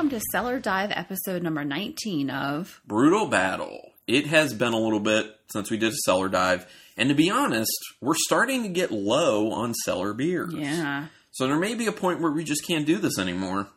welcome 0.00 0.18
to 0.18 0.24
Cellar 0.32 0.58
Dive 0.58 0.92
episode 0.94 1.42
number 1.42 1.62
19 1.62 2.30
of 2.30 2.80
Brutal 2.86 3.26
Battle. 3.26 3.92
It 4.06 4.28
has 4.28 4.54
been 4.54 4.72
a 4.72 4.78
little 4.78 4.98
bit 4.98 5.26
since 5.52 5.70
we 5.70 5.76
did 5.76 5.92
a 5.92 5.96
cellar 6.06 6.30
dive, 6.30 6.66
and 6.96 7.10
to 7.10 7.14
be 7.14 7.28
honest, 7.28 7.70
we're 8.00 8.14
starting 8.14 8.62
to 8.62 8.70
get 8.70 8.90
low 8.90 9.50
on 9.52 9.74
cellar 9.74 10.14
beers. 10.14 10.54
Yeah. 10.54 11.08
So 11.32 11.46
there 11.46 11.58
may 11.58 11.74
be 11.74 11.86
a 11.86 11.92
point 11.92 12.22
where 12.22 12.32
we 12.32 12.44
just 12.44 12.66
can't 12.66 12.86
do 12.86 12.96
this 12.96 13.18
anymore. 13.18 13.68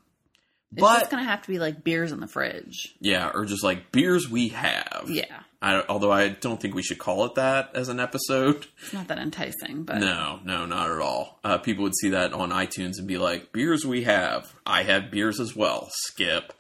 It's 0.71 0.79
But 0.79 0.99
just 0.99 1.11
going 1.11 1.25
to 1.25 1.29
have 1.29 1.41
to 1.41 1.47
be 1.49 1.59
like 1.59 1.83
beers 1.83 2.13
in 2.13 2.21
the 2.21 2.27
fridge. 2.27 2.95
yeah, 3.01 3.29
or 3.33 3.43
just 3.43 3.61
like 3.61 3.91
beers 3.91 4.29
we 4.29 4.47
have. 4.47 5.07
Yeah. 5.09 5.41
I, 5.64 5.82
although 5.88 6.11
I 6.11 6.27
don't 6.27 6.59
think 6.59 6.76
we 6.76 6.84
should 6.84 6.99
call 6.99 7.23
it 7.23 7.35
that 7.35 7.71
as 7.73 7.88
an 7.88 8.02
episode. 8.02 8.67
It's 8.81 8.91
not 8.91 9.08
that 9.08 9.17
enticing, 9.17 9.84
but 9.84 9.99
No, 9.99 10.41
no, 10.44 10.66
not 10.66 10.91
at 10.91 10.99
all. 10.99 11.40
Uh, 11.41 11.58
people 11.58 11.84
would 11.84 11.95
see 11.95 12.09
that 12.09 12.34
on 12.34 12.49
iTunes 12.49 12.99
and 12.99 13.08
be 13.08 13.17
like, 13.17 13.54
"Beers 13.54 13.85
we 13.85 14.04
have. 14.04 14.54
I 14.66 14.84
have 14.84 15.09
beers 15.09 15.40
as 15.40 15.55
well." 15.55 15.88
Skip. 15.90 16.52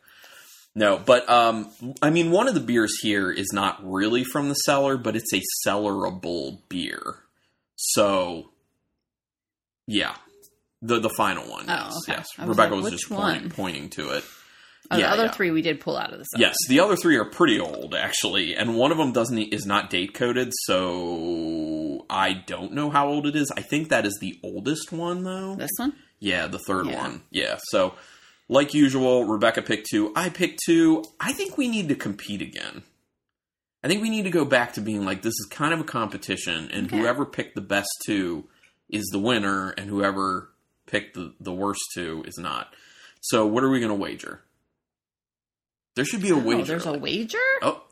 No, 0.73 0.97
but 0.97 1.29
um, 1.29 1.69
I 2.01 2.11
mean, 2.11 2.31
one 2.31 2.47
of 2.47 2.53
the 2.53 2.61
beers 2.61 2.97
here 3.01 3.29
is 3.29 3.51
not 3.51 3.77
really 3.83 4.23
from 4.23 4.47
the 4.47 4.55
cellar, 4.55 4.95
but 4.95 5.17
it's 5.17 5.33
a 5.33 5.41
cellarable 5.67 6.61
beer. 6.69 7.17
So, 7.75 8.51
yeah, 9.85 10.15
the 10.81 10.99
the 10.99 11.09
final 11.09 11.43
one. 11.51 11.65
Oh, 11.67 11.73
yes, 11.73 11.97
okay. 12.07 12.13
yes. 12.17 12.47
Rebecca 12.47 12.73
like, 12.73 12.83
was 12.85 12.93
just 12.93 13.11
one? 13.11 13.49
pointing 13.49 13.89
to 13.91 14.11
it. 14.11 14.23
Oh, 14.91 14.97
yeah, 14.97 15.07
the 15.07 15.13
other 15.13 15.25
yeah. 15.25 15.31
three 15.31 15.51
we 15.51 15.61
did 15.61 15.79
pull 15.79 15.97
out 15.97 16.13
of 16.13 16.19
the. 16.19 16.25
Yes, 16.37 16.55
the 16.69 16.79
other 16.79 16.95
three 16.95 17.17
are 17.17 17.25
pretty 17.25 17.59
old 17.59 17.95
actually, 17.95 18.55
and 18.55 18.75
one 18.75 18.91
of 18.91 18.97
them 18.97 19.11
doesn't 19.11 19.37
is 19.37 19.65
not 19.65 19.89
date 19.89 20.13
coded, 20.13 20.51
so 20.65 22.05
I 22.09 22.33
don't 22.33 22.73
know 22.73 22.89
how 22.89 23.07
old 23.07 23.27
it 23.27 23.35
is. 23.35 23.51
I 23.55 23.61
think 23.61 23.89
that 23.89 24.05
is 24.05 24.17
the 24.19 24.39
oldest 24.43 24.91
one 24.91 25.23
though. 25.23 25.55
This 25.55 25.71
one? 25.77 25.93
Yeah, 26.19 26.47
the 26.47 26.59
third 26.59 26.87
Yeah. 26.87 27.01
one. 27.01 27.21
Yeah, 27.31 27.59
so 27.69 27.95
like 28.49 28.73
usual, 28.73 29.25
Rebecca 29.25 29.61
picked 29.61 29.87
two. 29.89 30.11
I 30.15 30.29
picked 30.29 30.59
two. 30.65 31.03
I 31.19 31.33
think 31.33 31.57
we 31.57 31.67
need 31.67 31.89
to 31.89 31.95
compete 31.95 32.41
again. 32.41 32.83
I 33.83 33.87
think 33.89 34.01
we 34.01 34.09
need 34.09 34.23
to 34.23 34.29
go 34.29 34.45
back 34.45 34.73
to 34.73 34.81
being 34.81 35.03
like 35.05 35.21
this 35.21 35.33
is 35.33 35.47
kind 35.49 35.73
of 35.73 35.79
a 35.81 35.83
competition, 35.85 36.69
and 36.71 36.87
Okay. 36.87 36.97
whoever 36.97 37.25
picked 37.25 37.55
the 37.55 37.61
best 37.61 37.89
two 38.05 38.47
is 38.89 39.05
the 39.11 39.19
winner, 39.19 39.69
and 39.71 39.89
whoever 39.89 40.49
picked 40.85 41.15
the, 41.15 41.33
the 41.39 41.53
worst 41.53 41.81
two 41.93 42.23
is 42.27 42.37
not. 42.37 42.73
So, 43.21 43.45
what 43.45 43.63
are 43.63 43.69
we 43.69 43.79
going 43.79 43.89
to 43.89 43.95
wager? 43.95 44.41
There 45.95 46.05
should 46.05 46.21
be 46.21 46.29
a 46.29 46.35
Oh, 46.35 46.39
wager. 46.39 46.63
there's 46.63 46.85
a 46.85 46.97
wager? 46.97 47.37
Oh, 47.61 47.83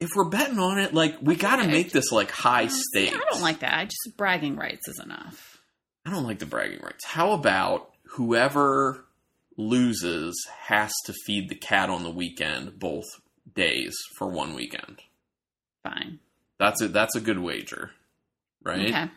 if 0.00 0.10
we're 0.16 0.28
betting 0.28 0.58
on 0.58 0.78
it, 0.78 0.94
like 0.94 1.16
we 1.22 1.36
got 1.36 1.56
to 1.56 1.68
make 1.68 1.90
this 1.92 2.10
like 2.12 2.30
high 2.30 2.64
oh, 2.64 2.68
see, 2.68 2.82
stakes. 3.06 3.16
I 3.16 3.30
don't 3.30 3.42
like 3.42 3.60
that. 3.60 3.74
I 3.78 3.84
just 3.84 4.16
bragging 4.16 4.56
rights 4.56 4.88
is 4.88 5.00
enough. 5.02 5.60
I 6.06 6.10
don't 6.10 6.24
like 6.24 6.38
the 6.38 6.46
bragging 6.46 6.80
rights. 6.82 7.04
How 7.04 7.32
about 7.32 7.90
whoever 8.12 9.04
loses 9.56 10.34
has 10.66 10.92
to 11.06 11.12
feed 11.26 11.48
the 11.48 11.54
cat 11.54 11.90
on 11.90 12.02
the 12.02 12.10
weekend 12.10 12.78
both 12.78 13.06
days 13.54 13.96
for 14.16 14.28
one 14.28 14.54
weekend? 14.54 15.00
Fine. 15.82 16.20
That's 16.58 16.80
a 16.80 16.88
that's 16.88 17.14
a 17.16 17.20
good 17.20 17.38
wager, 17.38 17.90
right? 18.64 18.88
Okay. 18.88 19.10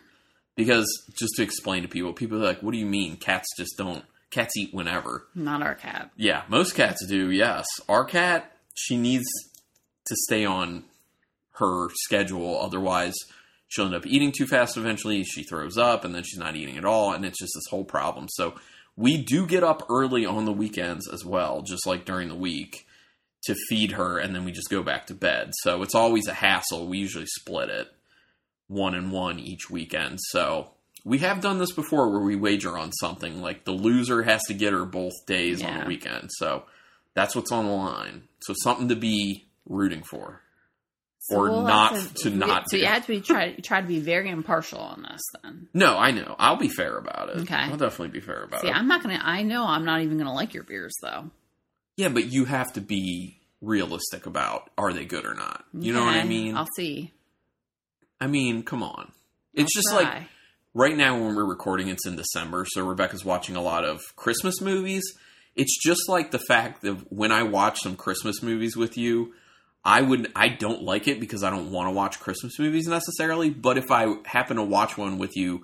Because 0.54 0.86
just 1.18 1.34
to 1.36 1.42
explain 1.42 1.82
to 1.82 1.88
people, 1.88 2.12
people 2.12 2.38
are 2.38 2.44
like, 2.46 2.62
"What 2.62 2.72
do 2.72 2.78
you 2.78 2.86
mean 2.86 3.16
cats 3.16 3.48
just 3.56 3.76
don't? 3.78 4.04
Cats 4.32 4.56
eat 4.56 4.74
whenever." 4.74 5.28
Not 5.34 5.62
our 5.62 5.76
cat. 5.76 6.10
Yeah, 6.16 6.42
most 6.48 6.74
cats 6.74 7.06
do. 7.06 7.30
Yes, 7.30 7.66
our 7.88 8.04
cat 8.04 8.56
she 8.74 8.96
needs 8.96 9.26
to 10.06 10.16
stay 10.26 10.44
on 10.44 10.84
her 11.56 11.88
schedule, 11.90 12.58
otherwise 12.60 13.14
she'll 13.68 13.84
end 13.84 13.94
up 13.94 14.06
eating 14.06 14.32
too 14.32 14.46
fast. 14.46 14.76
Eventually, 14.76 15.22
she 15.22 15.42
throws 15.42 15.76
up, 15.78 16.04
and 16.04 16.14
then 16.14 16.22
she's 16.24 16.38
not 16.38 16.56
eating 16.56 16.78
at 16.78 16.84
all, 16.84 17.12
and 17.12 17.24
it's 17.24 17.38
just 17.38 17.52
this 17.54 17.70
whole 17.70 17.84
problem. 17.84 18.26
So 18.30 18.54
we 18.96 19.22
do 19.22 19.46
get 19.46 19.62
up 19.62 19.86
early 19.88 20.26
on 20.26 20.46
the 20.46 20.52
weekends 20.52 21.08
as 21.08 21.24
well, 21.24 21.62
just 21.62 21.86
like 21.86 22.04
during 22.04 22.28
the 22.28 22.34
week, 22.34 22.86
to 23.44 23.54
feed 23.68 23.92
her, 23.92 24.18
and 24.18 24.34
then 24.34 24.44
we 24.44 24.52
just 24.52 24.70
go 24.70 24.82
back 24.82 25.06
to 25.06 25.14
bed. 25.14 25.52
So 25.60 25.82
it's 25.82 25.94
always 25.94 26.26
a 26.26 26.34
hassle. 26.34 26.86
We 26.86 26.98
usually 26.98 27.26
split 27.26 27.68
it 27.68 27.88
one 28.66 28.94
and 28.94 29.12
one 29.12 29.38
each 29.38 29.70
weekend. 29.70 30.18
So. 30.30 30.70
We 31.04 31.18
have 31.18 31.40
done 31.40 31.58
this 31.58 31.72
before 31.72 32.10
where 32.10 32.20
we 32.20 32.36
wager 32.36 32.76
on 32.78 32.92
something 32.92 33.40
like 33.42 33.64
the 33.64 33.72
loser 33.72 34.22
has 34.22 34.42
to 34.44 34.54
get 34.54 34.72
her 34.72 34.84
both 34.84 35.12
days 35.26 35.62
on 35.62 35.80
the 35.80 35.86
weekend. 35.86 36.30
So 36.38 36.64
that's 37.14 37.34
what's 37.34 37.50
on 37.52 37.66
the 37.66 37.72
line. 37.72 38.22
So 38.40 38.54
something 38.62 38.88
to 38.88 38.96
be 38.96 39.46
rooting 39.66 40.02
for. 40.02 40.40
So 41.26 41.36
Or 41.36 41.50
we'll 41.50 41.62
not 41.62 41.92
have 41.94 42.14
to 42.14 42.30
not 42.30 42.68
So 42.68 42.76
do. 42.76 42.80
you 42.82 42.86
had 42.88 43.02
to 43.02 43.08
be 43.08 43.20
try 43.20 43.52
try 43.62 43.80
to 43.80 43.86
be 43.86 44.00
very 44.00 44.28
impartial 44.28 44.80
on 44.80 45.02
this 45.08 45.20
then. 45.42 45.68
No, 45.72 45.96
I 45.96 46.10
know. 46.10 46.34
I'll 46.38 46.56
be 46.56 46.68
fair 46.68 46.96
about 46.98 47.28
it. 47.30 47.42
Okay. 47.42 47.54
I'll 47.54 47.76
definitely 47.76 48.08
be 48.08 48.20
fair 48.20 48.42
about 48.44 48.58
it. 48.60 48.62
See, 48.62 48.68
it. 48.68 48.76
I'm 48.76 48.88
not 48.88 49.02
gonna. 49.02 49.20
I 49.22 49.42
know 49.44 49.64
I'm 49.64 49.84
not 49.84 50.02
even 50.02 50.18
gonna 50.18 50.34
like 50.34 50.52
your 50.54 50.64
beers 50.64 50.94
though. 51.02 51.30
yeah, 51.96 52.08
but 52.08 52.26
you 52.32 52.44
have 52.46 52.72
to 52.72 52.80
be 52.80 53.38
realistic 53.60 54.26
about 54.26 54.68
are 54.76 54.92
they 54.92 55.04
good 55.04 55.24
or 55.24 55.34
not. 55.34 55.64
You 55.72 55.92
know 55.92 56.04
what 56.04 56.14
I 56.16 56.24
mean? 56.24 56.56
I'll 56.56 56.66
see. 56.76 57.12
I 58.20 58.26
mean, 58.26 58.62
come 58.64 58.82
on. 58.82 59.12
It's 59.54 59.70
I'll 59.76 59.82
just 59.82 59.92
like 59.94 60.06
try. 60.06 60.28
Right 60.74 60.96
now 60.96 61.14
when 61.18 61.34
we're 61.34 61.44
recording 61.44 61.88
it's 61.88 62.06
in 62.06 62.16
december 62.16 62.64
so 62.68 62.84
rebecca's 62.86 63.24
watching 63.24 63.56
a 63.56 63.62
lot 63.62 63.84
of 63.84 64.00
christmas 64.16 64.60
movies. 64.60 65.02
It's 65.54 65.78
just 65.84 66.08
like 66.08 66.30
the 66.30 66.38
fact 66.38 66.80
that 66.82 67.12
when 67.12 67.30
i 67.30 67.42
watch 67.42 67.80
some 67.80 67.94
christmas 67.96 68.42
movies 68.42 68.74
with 68.76 68.96
you 68.96 69.34
i 69.84 70.00
would 70.00 70.32
i 70.34 70.48
don't 70.48 70.82
like 70.82 71.06
it 71.08 71.20
because 71.20 71.42
i 71.42 71.50
don't 71.50 71.70
want 71.70 71.88
to 71.88 71.92
watch 71.92 72.18
christmas 72.20 72.58
movies 72.58 72.86
necessarily 72.86 73.50
but 73.50 73.76
if 73.76 73.90
i 73.90 74.14
happen 74.24 74.56
to 74.56 74.62
watch 74.62 74.96
one 74.96 75.18
with 75.18 75.36
you 75.36 75.62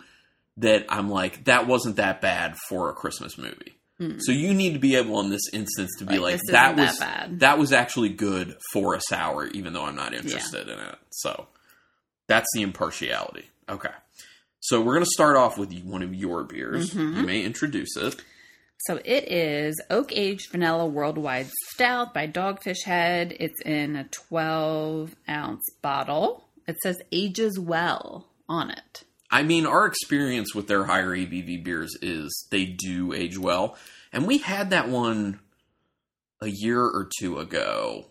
that 0.58 0.84
i'm 0.90 1.08
like 1.08 1.44
that 1.44 1.66
wasn't 1.66 1.96
that 1.96 2.20
bad 2.20 2.54
for 2.68 2.90
a 2.90 2.92
christmas 2.92 3.38
movie. 3.38 3.76
Hmm. 3.96 4.18
so 4.18 4.30
you 4.30 4.52
need 4.54 4.74
to 4.74 4.78
be 4.78 4.94
able 4.94 5.18
in 5.20 5.30
this 5.30 5.48
instance 5.52 5.90
to 5.98 6.04
be 6.04 6.18
Like, 6.18 6.34
like, 6.34 6.40
that 6.50 6.76
was 6.76 6.98
that 6.98 7.28
bad." 7.30 7.40
that 7.40 7.58
was 7.58 7.72
actually 7.72 8.10
good 8.10 8.56
for 8.72 8.94
a 8.94 9.00
sour 9.00 9.46
even 9.46 9.72
though 9.72 9.86
i'm 9.86 9.96
not 9.96 10.12
interested 10.12 10.68
in 10.68 10.78
it. 10.78 10.96
So 11.10 11.48
that's 12.26 12.46
the 12.54 12.60
impartiality. 12.62 13.48
Okay 13.68 13.90
so 14.60 14.80
we're 14.80 14.94
going 14.94 15.04
to 15.04 15.10
start 15.10 15.36
off 15.36 15.56
with 15.58 15.72
one 15.82 16.02
of 16.02 16.14
your 16.14 16.44
beers. 16.44 16.90
Mhm. 16.94 17.16
You 17.16 17.22
may 17.22 17.42
introduce 17.42 17.96
it. 17.96 18.22
So 18.82 19.00
it 19.04 19.30
is 19.30 19.80
oak 19.90 20.12
aged 20.12 20.50
vanilla 20.52 20.86
worldwide 20.86 21.48
stout 21.72 22.14
by 22.14 22.26
Dogfish 22.28 22.84
Head. 22.84 23.36
It's 23.40 23.60
in 23.62 23.96
a 23.96 24.04
12 24.04 25.16
ounce 25.28 25.64
bottle. 25.82 26.44
It 26.66 26.78
says 26.82 27.00
ages 27.10 27.58
well 27.58 28.28
on 28.48 28.70
it. 28.70 29.02
I 29.30 29.42
mean, 29.42 29.66
our 29.66 29.84
experience 29.86 30.54
with 30.54 30.68
their 30.68 30.84
higher 30.84 31.10
ABV 31.14 31.62
beers 31.62 31.96
is 32.00 32.46
they 32.50 32.64
do 32.66 33.12
age 33.12 33.36
well, 33.36 33.76
and 34.12 34.26
we 34.26 34.38
had 34.38 34.70
that 34.70 34.88
one 34.88 35.40
a 36.40 36.48
year 36.48 36.80
or 36.82 37.08
two 37.18 37.38
ago. 37.38 38.06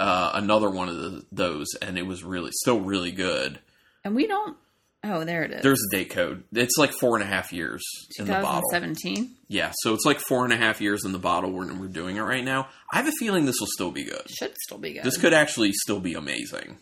Uh, 0.00 0.32
another 0.34 0.68
one 0.68 0.88
of 0.88 0.96
the, 0.96 1.24
those, 1.30 1.68
and 1.80 1.96
it 1.96 2.06
was 2.06 2.24
really 2.24 2.50
still 2.54 2.80
really 2.80 3.12
good. 3.12 3.60
And 4.04 4.16
we 4.16 4.26
don't. 4.26 4.56
Oh, 5.04 5.24
there 5.24 5.42
it 5.42 5.50
is. 5.50 5.62
There's 5.62 5.80
a 5.90 5.96
date 5.96 6.10
code. 6.10 6.44
It's 6.52 6.76
like 6.78 6.92
four 6.92 7.16
and 7.16 7.24
a 7.24 7.26
half 7.26 7.52
years 7.52 7.82
in 8.18 8.26
the 8.26 8.32
bottle. 8.34 8.60
2017. 8.70 9.34
Yeah, 9.48 9.72
so 9.80 9.94
it's 9.94 10.04
like 10.06 10.20
four 10.20 10.44
and 10.44 10.52
a 10.52 10.56
half 10.56 10.80
years 10.80 11.04
in 11.04 11.10
the 11.12 11.18
bottle. 11.18 11.50
We're, 11.50 11.72
we're 11.74 11.88
doing 11.88 12.16
it 12.16 12.20
right 12.22 12.44
now. 12.44 12.68
I 12.92 12.98
have 12.98 13.08
a 13.08 13.12
feeling 13.18 13.44
this 13.44 13.56
will 13.58 13.66
still 13.74 13.90
be 13.90 14.04
good. 14.04 14.22
Should 14.30 14.54
still 14.58 14.78
be 14.78 14.92
good. 14.92 15.02
This 15.02 15.16
could 15.16 15.32
actually 15.34 15.72
still 15.72 15.98
be 15.98 16.14
amazing 16.14 16.78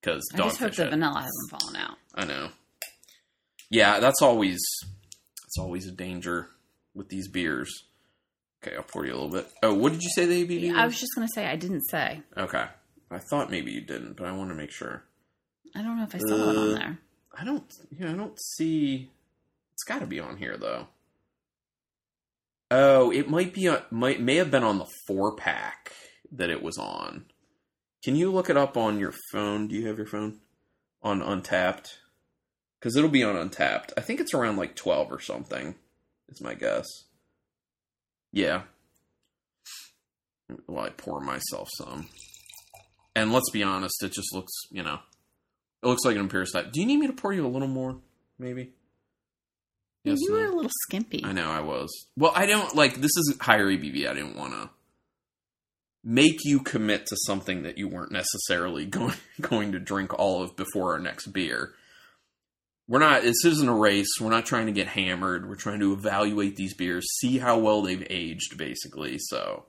because 0.00 0.22
I 0.34 0.36
just 0.38 0.58
hope 0.58 0.72
the 0.74 0.82
Head- 0.82 0.90
vanilla 0.90 1.20
hasn't 1.22 1.50
fallen 1.50 1.76
out. 1.76 1.96
I 2.14 2.24
know. 2.26 2.48
Yeah, 3.70 3.98
that's 3.98 4.20
always 4.20 4.60
that's 5.42 5.58
always 5.58 5.86
a 5.86 5.92
danger 5.92 6.48
with 6.94 7.08
these 7.08 7.28
beers. 7.28 7.72
Okay, 8.62 8.76
I'll 8.76 8.82
pour 8.82 9.04
you 9.06 9.12
a 9.12 9.16
little 9.16 9.30
bit. 9.30 9.48
Oh, 9.62 9.74
what 9.74 9.92
did 9.92 10.02
you 10.02 10.10
say 10.14 10.26
the 10.26 10.44
ABV? 10.46 10.74
I 10.74 10.84
was? 10.86 10.98
just 10.98 11.14
going 11.14 11.26
to 11.26 11.32
say, 11.34 11.46
I 11.46 11.56
didn't 11.56 11.82
say. 11.90 12.22
okay. 12.36 12.64
I 13.10 13.18
thought 13.30 13.50
maybe 13.50 13.70
you 13.72 13.80
didn't, 13.82 14.16
but 14.16 14.26
I 14.26 14.32
want 14.32 14.50
to 14.50 14.54
make 14.54 14.70
sure. 14.70 15.04
I 15.76 15.82
don't 15.82 15.96
know 15.98 16.04
if 16.04 16.14
I 16.14 16.18
saw 16.18 16.34
it 16.34 16.56
on 16.56 16.72
Uh, 16.72 16.74
there. 16.78 16.98
I 17.38 17.44
don't. 17.44 17.64
Yeah, 17.90 18.10
I 18.10 18.14
don't 18.14 18.38
see. 18.40 19.10
It's 19.72 19.84
got 19.84 20.00
to 20.00 20.06
be 20.06 20.20
on 20.20 20.36
here 20.36 20.56
though. 20.56 20.88
Oh, 22.70 23.10
it 23.10 23.28
might 23.28 23.52
be. 23.52 23.68
On, 23.68 23.82
might 23.90 24.20
may 24.20 24.36
have 24.36 24.50
been 24.50 24.64
on 24.64 24.78
the 24.78 24.88
four 25.06 25.34
pack 25.34 25.92
that 26.32 26.50
it 26.50 26.62
was 26.62 26.78
on. 26.78 27.26
Can 28.02 28.16
you 28.16 28.30
look 28.30 28.50
it 28.50 28.56
up 28.56 28.76
on 28.76 28.98
your 28.98 29.14
phone? 29.32 29.68
Do 29.68 29.74
you 29.74 29.86
have 29.88 29.98
your 29.98 30.06
phone 30.06 30.40
on 31.02 31.20
Untappd? 31.20 31.94
Because 32.78 32.96
it'll 32.96 33.10
be 33.10 33.24
on 33.24 33.36
Untappd. 33.36 33.92
I 33.96 34.00
think 34.00 34.20
it's 34.20 34.34
around 34.34 34.56
like 34.56 34.76
twelve 34.76 35.10
or 35.12 35.20
something. 35.20 35.74
Is 36.28 36.40
my 36.40 36.54
guess. 36.54 36.86
Yeah. 38.32 38.62
Well, 40.66 40.84
I 40.84 40.90
pour 40.90 41.20
myself 41.20 41.68
some. 41.76 42.08
And 43.16 43.32
let's 43.32 43.50
be 43.50 43.62
honest, 43.62 44.02
it 44.02 44.12
just 44.12 44.34
looks, 44.34 44.52
you 44.70 44.82
know, 44.82 44.98
it 45.84 45.88
looks 45.88 46.04
like 46.04 46.14
an 46.16 46.22
Imperial 46.22 46.46
Stout. 46.46 46.72
Do 46.72 46.80
you 46.80 46.86
need 46.86 46.96
me 46.96 47.06
to 47.06 47.12
pour 47.12 47.32
you 47.32 47.46
a 47.46 47.48
little 47.48 47.68
more? 47.68 47.96
Maybe. 48.38 48.72
Yes, 50.02 50.18
you 50.20 50.32
no? 50.32 50.38
were 50.38 50.46
a 50.46 50.54
little 50.54 50.70
skimpy. 50.82 51.22
I 51.24 51.32
know 51.32 51.50
I 51.50 51.60
was. 51.60 51.90
Well, 52.16 52.32
I 52.34 52.46
don't 52.46 52.74
like 52.74 52.96
this 52.96 53.16
is 53.16 53.36
higher 53.40 53.66
ABV. 53.66 54.08
I 54.08 54.14
didn't 54.14 54.36
want 54.36 54.52
to 54.52 54.70
make 56.02 56.44
you 56.44 56.60
commit 56.60 57.06
to 57.06 57.16
something 57.24 57.62
that 57.62 57.78
you 57.78 57.88
weren't 57.88 58.12
necessarily 58.12 58.84
going 58.86 59.14
going 59.40 59.72
to 59.72 59.78
drink 59.78 60.18
all 60.18 60.42
of 60.42 60.56
before 60.56 60.92
our 60.92 60.98
next 60.98 61.28
beer. 61.28 61.74
We're 62.86 62.98
not. 62.98 63.22
This 63.22 63.44
isn't 63.44 63.68
a 63.68 63.74
race. 63.74 64.08
We're 64.20 64.30
not 64.30 64.44
trying 64.44 64.66
to 64.66 64.72
get 64.72 64.88
hammered. 64.88 65.48
We're 65.48 65.54
trying 65.56 65.80
to 65.80 65.92
evaluate 65.94 66.56
these 66.56 66.74
beers, 66.74 67.06
see 67.18 67.38
how 67.38 67.58
well 67.58 67.80
they've 67.80 68.06
aged, 68.10 68.58
basically. 68.58 69.16
So, 69.18 69.64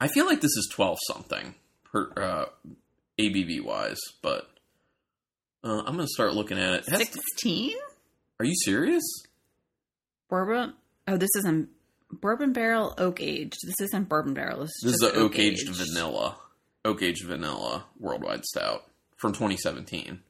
I 0.00 0.08
feel 0.08 0.26
like 0.26 0.40
this 0.40 0.56
is 0.56 0.68
twelve 0.72 0.98
something 1.06 1.54
per 1.84 2.12
uh, 2.16 2.46
ABV 3.20 3.62
wise, 3.62 4.00
but 4.22 4.48
uh, 5.64 5.82
I'm 5.86 5.96
gonna 5.96 6.06
start 6.08 6.34
looking 6.34 6.58
at 6.58 6.74
it. 6.74 6.84
Sixteen 6.86 7.76
are 8.40 8.44
you 8.46 8.54
serious? 8.64 9.02
bourbon. 10.28 10.72
Oh, 11.06 11.16
this 11.18 11.30
isn't 11.38 11.68
bourbon 12.10 12.52
barrel 12.52 12.94
oak 12.98 13.20
aged. 13.20 13.58
This 13.66 13.80
isn't 13.80 14.08
bourbon 14.08 14.32
barrel. 14.34 14.60
This 14.60 14.70
is, 14.82 14.82
This 14.84 14.94
is 14.94 15.00
just 15.00 15.16
oak 15.16 15.38
aged 15.38 15.68
vanilla, 15.68 16.38
oak 16.84 17.02
aged 17.02 17.26
vanilla 17.26 17.84
worldwide 17.98 18.44
stout 18.44 18.84
from 19.18 19.32
2017. 19.32 20.20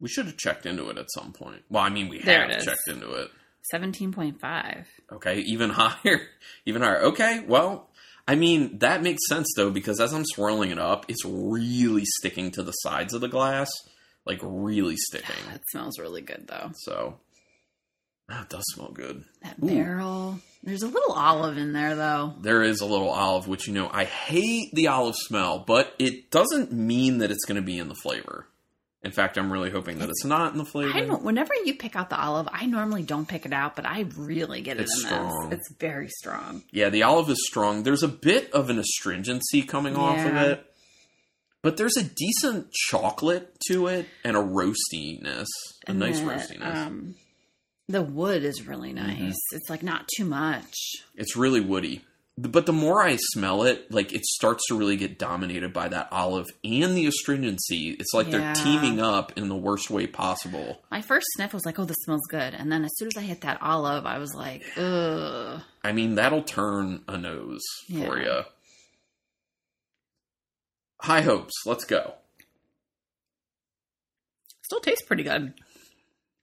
We 0.00 0.08
should 0.08 0.26
have 0.26 0.36
checked 0.36 0.64
into 0.64 0.88
it 0.90 0.96
at 0.98 1.06
some 1.12 1.32
point. 1.32 1.62
Well, 1.68 1.82
I 1.82 1.90
mean, 1.90 2.08
we 2.08 2.20
There 2.20 2.48
have 2.48 2.64
checked 2.64 2.88
into 2.88 3.10
it. 3.12 3.30
Seventeen 3.70 4.12
point 4.12 4.40
five. 4.40 4.86
Okay, 5.12 5.40
even 5.40 5.70
higher, 5.70 6.20
even 6.64 6.80
higher. 6.82 7.02
Okay, 7.02 7.44
well, 7.46 7.90
I 8.28 8.34
mean 8.34 8.78
that 8.80 9.02
makes 9.02 9.26
sense 9.26 9.48
though 9.56 9.70
because 9.70 10.00
as 10.00 10.12
I'm 10.12 10.26
swirling 10.26 10.70
it 10.70 10.78
up, 10.78 11.06
it's 11.08 11.24
really 11.24 12.04
sticking 12.04 12.50
to 12.52 12.62
the 12.62 12.72
sides 12.72 13.14
of 13.14 13.22
the 13.22 13.28
glass, 13.28 13.70
like 14.26 14.38
really 14.42 14.96
sticking. 14.96 15.34
It 15.54 15.62
smells 15.70 15.98
really 15.98 16.20
good 16.20 16.46
though. 16.46 16.70
So 16.74 17.18
ah, 18.30 18.40
that 18.40 18.50
does 18.50 18.64
smell 18.74 18.92
good. 18.92 19.24
That 19.42 19.56
Ooh. 19.62 19.66
barrel. 19.66 20.40
There's 20.62 20.82
a 20.82 20.88
little 20.88 21.14
olive 21.14 21.56
in 21.56 21.72
there 21.72 21.96
though. 21.96 22.34
There 22.42 22.62
is 22.62 22.82
a 22.82 22.86
little 22.86 23.08
olive, 23.08 23.48
which 23.48 23.66
you 23.66 23.72
know 23.72 23.88
I 23.90 24.04
hate 24.04 24.74
the 24.74 24.88
olive 24.88 25.16
smell, 25.16 25.64
but 25.66 25.94
it 25.98 26.30
doesn't 26.30 26.70
mean 26.70 27.18
that 27.18 27.30
it's 27.30 27.46
going 27.46 27.56
to 27.56 27.62
be 27.62 27.78
in 27.78 27.88
the 27.88 27.94
flavor. 27.94 28.46
In 29.02 29.12
fact, 29.12 29.38
I'm 29.38 29.52
really 29.52 29.70
hoping 29.70 29.98
that 30.00 30.08
it's 30.10 30.24
not 30.24 30.52
in 30.52 30.58
the 30.58 30.64
flavor. 30.64 30.92
I 30.96 31.04
don't. 31.06 31.22
Whenever 31.22 31.52
you 31.64 31.74
pick 31.74 31.94
out 31.94 32.10
the 32.10 32.20
olive, 32.20 32.48
I 32.52 32.66
normally 32.66 33.04
don't 33.04 33.28
pick 33.28 33.46
it 33.46 33.52
out, 33.52 33.76
but 33.76 33.86
I 33.86 34.06
really 34.16 34.60
get 34.60 34.76
it 34.78 34.82
It's 34.82 35.02
in 35.02 35.06
strong. 35.08 35.50
this. 35.50 35.60
It's 35.60 35.72
very 35.78 36.08
strong. 36.08 36.64
Yeah, 36.72 36.88
the 36.88 37.04
olive 37.04 37.30
is 37.30 37.38
strong. 37.46 37.84
There's 37.84 38.02
a 38.02 38.08
bit 38.08 38.52
of 38.52 38.70
an 38.70 38.78
astringency 38.78 39.62
coming 39.62 39.94
off 39.94 40.18
of 40.26 40.34
it, 40.34 40.66
but 41.62 41.76
there's 41.76 41.96
a 41.96 42.02
decent 42.02 42.72
chocolate 42.72 43.56
to 43.68 43.86
it 43.86 44.06
and 44.24 44.36
a 44.36 44.40
roastiness, 44.40 45.46
a 45.86 45.90
And 45.90 46.00
nice 46.00 46.18
the, 46.18 46.26
roastiness. 46.26 46.74
Um, 46.86 47.14
the 47.88 48.02
wood 48.02 48.42
is 48.42 48.66
really 48.66 48.92
Mm-hmm. 48.92 49.24
nice. 49.26 49.38
It's 49.52 49.70
like 49.70 49.84
not 49.84 50.08
too 50.16 50.24
much. 50.24 50.74
it's 51.14 51.36
really 51.36 51.60
woody. 51.60 52.04
But 52.40 52.66
the 52.66 52.72
more 52.72 53.02
I 53.02 53.16
smell 53.32 53.64
it, 53.64 53.90
like 53.90 54.12
it 54.12 54.24
starts 54.24 54.62
to 54.68 54.76
really 54.78 54.96
get 54.96 55.18
dominated 55.18 55.72
by 55.72 55.88
that 55.88 56.06
olive 56.12 56.46
and 56.62 56.96
the 56.96 57.06
astringency. 57.06 57.96
It's 57.98 58.14
like 58.14 58.28
Yeah. 58.28 58.52
they're 58.52 58.64
teaming 58.64 59.00
up 59.00 59.36
in 59.36 59.48
the 59.48 59.56
worst 59.56 59.90
way 59.90 60.06
possible. 60.06 60.84
My 60.88 61.02
first 61.02 61.26
sniff 61.34 61.52
was 61.52 61.66
like, 61.66 61.80
"Oh, 61.80 61.84
this 61.84 61.96
smells 62.04 62.26
good," 62.30 62.54
and 62.54 62.70
then 62.70 62.84
as 62.84 62.92
soon 62.96 63.08
as 63.08 63.16
I 63.16 63.22
hit 63.22 63.40
that 63.40 63.60
olive, 63.60 64.06
I 64.06 64.18
was 64.18 64.34
like, 64.34 64.62
"Ugh." 64.76 65.60
I 65.82 65.90
mean, 65.92 66.14
that'll 66.14 66.44
turn 66.44 67.02
a 67.08 67.18
nose 67.18 67.64
for 67.90 68.20
you. 68.20 68.42
High 71.00 71.22
hopes. 71.22 71.54
Let's 71.66 71.84
go. 71.84 72.14
Still 74.64 74.80
tastes 74.80 75.04
pretty 75.06 75.22
good. 75.24 75.54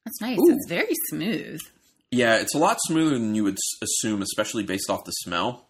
That's 0.03 0.19
nice. 0.19 0.37
Ooh. 0.39 0.51
It's 0.55 0.67
very 0.67 0.93
smooth. 1.09 1.61
Yeah, 2.11 2.35
it's 2.37 2.53
a 2.55 2.57
lot 2.57 2.77
smoother 2.81 3.17
than 3.17 3.35
you 3.35 3.43
would 3.45 3.57
assume, 3.81 4.21
especially 4.21 4.63
based 4.63 4.89
off 4.89 5.05
the 5.05 5.11
smell. 5.11 5.67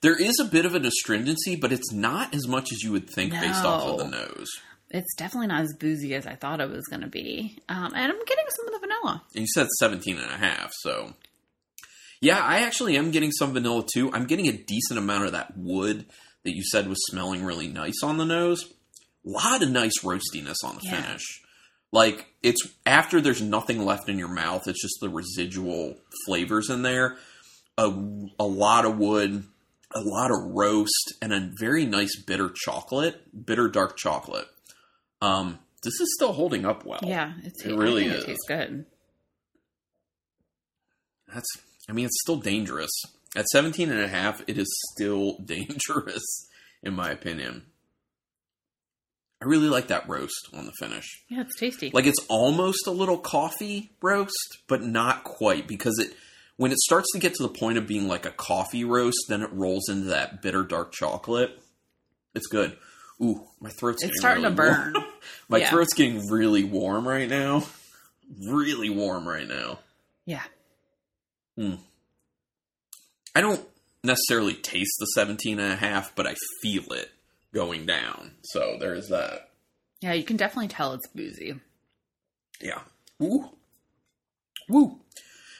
There 0.00 0.16
is 0.16 0.38
a 0.38 0.44
bit 0.44 0.64
of 0.64 0.74
an 0.74 0.84
astringency, 0.84 1.56
but 1.56 1.72
it's 1.72 1.92
not 1.92 2.34
as 2.34 2.46
much 2.46 2.72
as 2.72 2.82
you 2.82 2.92
would 2.92 3.10
think 3.10 3.32
based 3.32 3.64
off 3.64 3.82
of 3.84 3.98
the 3.98 4.06
nose. 4.08 4.48
It's 4.90 5.14
definitely 5.16 5.48
not 5.48 5.62
as 5.62 5.74
boozy 5.78 6.14
as 6.14 6.26
I 6.26 6.34
thought 6.34 6.60
it 6.60 6.70
was 6.70 6.86
going 6.86 7.02
to 7.02 7.08
be. 7.08 7.58
Um, 7.68 7.92
and 7.94 8.12
I'm 8.12 8.24
getting 8.24 8.44
some 8.56 8.66
of 8.68 8.72
the 8.72 8.78
vanilla. 8.78 9.22
And 9.34 9.42
you 9.42 9.46
said 9.52 9.66
17 9.78 10.16
and 10.18 10.30
a 10.30 10.36
half, 10.36 10.72
so. 10.80 11.14
Yeah, 12.20 12.38
I 12.38 12.60
actually 12.60 12.96
am 12.96 13.10
getting 13.10 13.30
some 13.32 13.52
vanilla 13.52 13.84
too. 13.92 14.10
I'm 14.12 14.26
getting 14.26 14.48
a 14.48 14.52
decent 14.52 14.98
amount 14.98 15.26
of 15.26 15.32
that 15.32 15.56
wood 15.58 16.06
that 16.44 16.54
you 16.56 16.62
said 16.64 16.88
was 16.88 16.98
smelling 17.10 17.44
really 17.44 17.68
nice 17.68 18.02
on 18.02 18.16
the 18.16 18.24
nose. 18.24 18.64
A 19.26 19.28
lot 19.30 19.62
of 19.62 19.70
nice 19.70 19.98
roastiness 20.02 20.56
on 20.64 20.76
the 20.76 20.82
Yeah. 20.84 21.02
finish. 21.02 21.42
Like, 21.92 22.26
it's 22.42 22.66
after 22.86 23.20
there's 23.20 23.40
nothing 23.42 23.84
left 23.84 24.08
in 24.08 24.18
your 24.18 24.28
mouth, 24.28 24.68
it's 24.68 24.80
just 24.82 24.98
the 25.00 25.08
residual 25.08 25.96
flavors 26.26 26.70
in 26.70 26.82
there. 26.82 27.16
A, 27.76 27.84
a 28.38 28.44
lot 28.46 28.84
of 28.84 28.98
wood, 28.98 29.44
a 29.94 30.00
lot 30.00 30.30
of 30.30 30.54
roast, 30.54 31.14
and 31.22 31.32
a 31.32 31.50
very 31.58 31.86
nice 31.86 32.20
bitter 32.26 32.50
chocolate, 32.54 33.46
bitter 33.46 33.68
dark 33.68 33.96
chocolate. 33.96 34.46
Um, 35.22 35.58
this 35.82 36.00
is 36.00 36.14
still 36.14 36.32
holding 36.32 36.64
up 36.64 36.84
well. 36.84 37.00
Yeah, 37.02 37.32
it's, 37.42 37.64
It 37.64 37.74
really 37.76 38.06
is. 38.06 38.22
It 38.24 38.26
tastes 38.26 38.44
good. 38.46 38.86
That's, 41.32 41.48
I 41.88 41.92
mean, 41.92 42.06
it's 42.06 42.20
still 42.20 42.36
dangerous. 42.36 42.90
At 43.36 43.46
17 43.48 43.90
and 43.90 44.00
a 44.00 44.08
half, 44.08 44.42
it 44.46 44.58
is 44.58 44.68
still 44.94 45.38
dangerous, 45.44 46.24
in 46.82 46.94
my 46.94 47.10
opinion. 47.10 47.66
I 49.40 49.44
really 49.44 49.68
like 49.68 49.88
that 49.88 50.08
roast 50.08 50.48
on 50.52 50.66
the 50.66 50.72
finish. 50.80 51.06
Yeah, 51.28 51.42
it's 51.42 51.56
tasty. 51.56 51.90
Like 51.92 52.06
it's 52.06 52.24
almost 52.28 52.88
a 52.88 52.90
little 52.90 53.18
coffee 53.18 53.92
roast, 54.02 54.58
but 54.66 54.82
not 54.82 55.22
quite 55.22 55.68
because 55.68 55.98
it 56.00 56.12
when 56.58 56.70
it 56.72 56.78
starts 56.80 57.08
to 57.14 57.18
get 57.18 57.32
to 57.34 57.42
the 57.42 57.48
point 57.48 57.78
of 57.78 57.86
being 57.86 58.06
like 58.06 58.26
a 58.26 58.30
coffee 58.30 58.84
roast, 58.84 59.16
then 59.30 59.42
it 59.42 59.50
rolls 59.52 59.88
into 59.88 60.08
that 60.08 60.42
bitter 60.42 60.62
dark 60.62 60.92
chocolate. 60.92 61.58
It's 62.34 62.46
good. 62.48 62.76
Ooh, 63.22 63.42
my 63.60 63.70
throat's 63.70 64.02
it's 64.04 64.10
getting 64.20 64.20
starting 64.20 64.42
to 64.44 64.50
really 64.50 64.74
burn. 64.92 64.94
my 65.48 65.58
Yeah. 65.58 65.70
throat's 65.70 65.94
getting 65.94 66.26
really 66.30 66.62
warm 66.64 67.08
right 67.08 67.28
now. 67.28 67.64
Really 68.46 68.90
warm 68.90 69.26
right 69.26 69.48
now. 69.48 69.78
yeah. 70.26 70.42
Hmm. 71.56 71.76
I 73.34 73.40
don't 73.40 73.64
necessarily 74.04 74.54
taste 74.54 74.92
the 75.00 75.06
17 75.06 75.58
and 75.58 75.72
a 75.72 75.76
half, 75.76 76.14
but 76.14 76.26
I 76.26 76.34
feel 76.62 76.92
it 76.92 77.10
going 77.54 77.86
down. 77.86 78.32
So 78.42 78.76
there's 78.78 79.08
that. 79.08 79.48
Yeah, 80.00 80.12
you 80.12 80.22
can 80.24 80.36
definitely 80.36 80.68
tell 80.68 80.92
it's 80.92 81.08
boozy. 81.08 81.54
Yeah. 82.60 82.80
Woo. 83.18 83.50
Woo. 84.68 85.00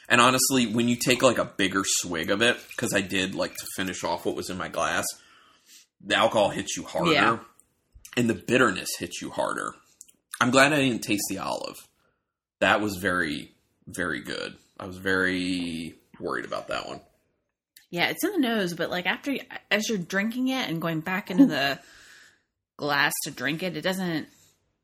And 0.09 0.19
honestly, 0.19 0.65
when 0.65 0.87
you 0.89 0.95
take 0.95 1.21
like 1.21 1.37
a 1.37 1.45
bigger 1.45 1.83
swig 1.85 2.31
of 2.31 2.41
it, 2.41 2.57
because 2.69 2.93
I 2.93 3.01
did 3.01 3.35
like 3.35 3.53
to 3.55 3.65
finish 3.75 4.03
off 4.03 4.25
what 4.25 4.35
was 4.35 4.49
in 4.49 4.57
my 4.57 4.67
glass, 4.67 5.05
the 6.03 6.15
alcohol 6.15 6.49
hits 6.49 6.75
you 6.75 6.83
harder. 6.83 7.11
Yeah. 7.11 7.37
And 8.17 8.27
the 8.27 8.33
bitterness 8.33 8.89
hits 8.97 9.21
you 9.21 9.29
harder. 9.29 9.75
I'm 10.41 10.49
glad 10.49 10.73
I 10.73 10.77
didn't 10.77 11.03
taste 11.03 11.25
the 11.29 11.37
olive. 11.37 11.75
That 12.59 12.81
was 12.81 12.97
very, 12.99 13.51
very 13.85 14.21
good. 14.21 14.57
I 14.79 14.87
was 14.87 14.97
very 14.97 15.95
worried 16.19 16.45
about 16.45 16.69
that 16.69 16.87
one. 16.87 17.01
Yeah, 17.91 18.09
it's 18.09 18.23
in 18.23 18.31
the 18.31 18.39
nose, 18.39 18.73
but 18.73 18.89
like 18.89 19.05
after 19.05 19.35
as 19.69 19.89
you're 19.89 19.97
drinking 19.97 20.47
it 20.47 20.69
and 20.69 20.81
going 20.81 21.01
back 21.01 21.29
into 21.29 21.45
the 21.45 21.79
glass 22.77 23.13
to 23.23 23.31
drink 23.31 23.61
it, 23.61 23.77
it 23.77 23.81
doesn't 23.81 24.27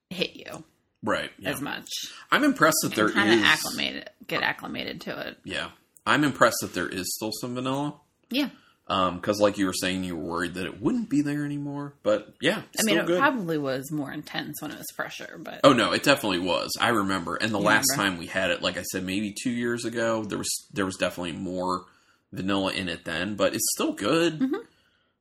hit 0.09 0.35
you 0.35 0.63
Right. 1.03 1.31
Yeah. 1.37 1.51
as 1.51 1.61
much. 1.61 1.87
I'm 2.31 2.43
impressed 2.43 2.77
that 2.83 2.95
there 2.95 3.09
kind 3.09 3.31
of 3.33 3.39
is- 3.39 3.45
acclimated, 3.45 4.09
get 4.27 4.41
acclimated 4.43 5.01
to 5.01 5.27
it. 5.27 5.37
Yeah. 5.43 5.69
I'm 6.05 6.23
impressed 6.23 6.57
that 6.61 6.73
there 6.73 6.87
is 6.89 7.13
still 7.15 7.31
some 7.41 7.55
vanilla. 7.55 7.95
Yeah, 8.29 8.49
Because, 8.87 9.39
like 9.39 9.57
you 9.57 9.65
were 9.67 9.73
saying, 9.73 10.03
you 10.03 10.15
were 10.15 10.23
worried 10.23 10.53
that 10.55 10.65
it 10.65 10.81
wouldn't 10.81 11.09
be 11.09 11.21
there 11.21 11.45
anymore. 11.45 11.93
But 12.03 12.33
yeah, 12.41 12.61
I 12.79 12.83
mean, 12.83 12.97
it 12.97 13.05
good. 13.07 13.19
probably 13.19 13.57
was 13.57 13.91
more 13.91 14.11
intense 14.11 14.61
when 14.61 14.71
it 14.71 14.77
was 14.77 14.85
fresher, 14.95 15.39
but 15.39 15.61
oh 15.63 15.73
no, 15.73 15.91
it 15.93 16.03
definitely 16.03 16.39
was. 16.39 16.71
I 16.79 16.89
remember. 16.89 17.35
And 17.35 17.51
the 17.53 17.59
You 17.59 17.65
last 17.65 17.87
remember? 17.91 18.11
time 18.11 18.19
we 18.19 18.27
had 18.27 18.49
it, 18.51 18.61
like 18.63 18.77
I 18.77 18.83
said, 18.83 19.03
maybe 19.03 19.33
two 19.43 19.51
years 19.51 19.85
ago, 19.85 20.23
there 20.23 20.37
was 20.39 20.49
there 20.73 20.85
was 20.85 20.95
definitely 20.97 21.33
more 21.33 21.85
vanilla 22.33 22.71
in 22.73 22.89
it 22.89 23.05
then. 23.05 23.35
But 23.35 23.53
it's 23.55 23.71
still 23.73 23.93
good. 23.93 24.39
Mhm. 24.39 24.61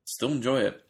Still 0.06 0.32
enjoy 0.32 0.60
it. 0.60 0.82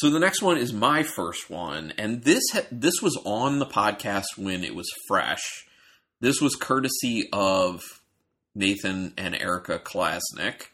So 0.00 0.08
the 0.08 0.18
next 0.18 0.40
one 0.40 0.56
is 0.56 0.72
my 0.72 1.02
first 1.02 1.50
one, 1.50 1.92
and 1.98 2.22
this 2.22 2.42
ha- 2.54 2.64
this 2.72 3.02
was 3.02 3.20
on 3.26 3.58
the 3.58 3.66
podcast 3.66 4.38
when 4.38 4.64
it 4.64 4.74
was 4.74 4.88
fresh. 5.06 5.66
This 6.22 6.40
was 6.40 6.54
courtesy 6.54 7.28
of 7.34 7.82
Nathan 8.54 9.12
and 9.18 9.34
Erica 9.34 9.78
Klasnick, 9.78 10.68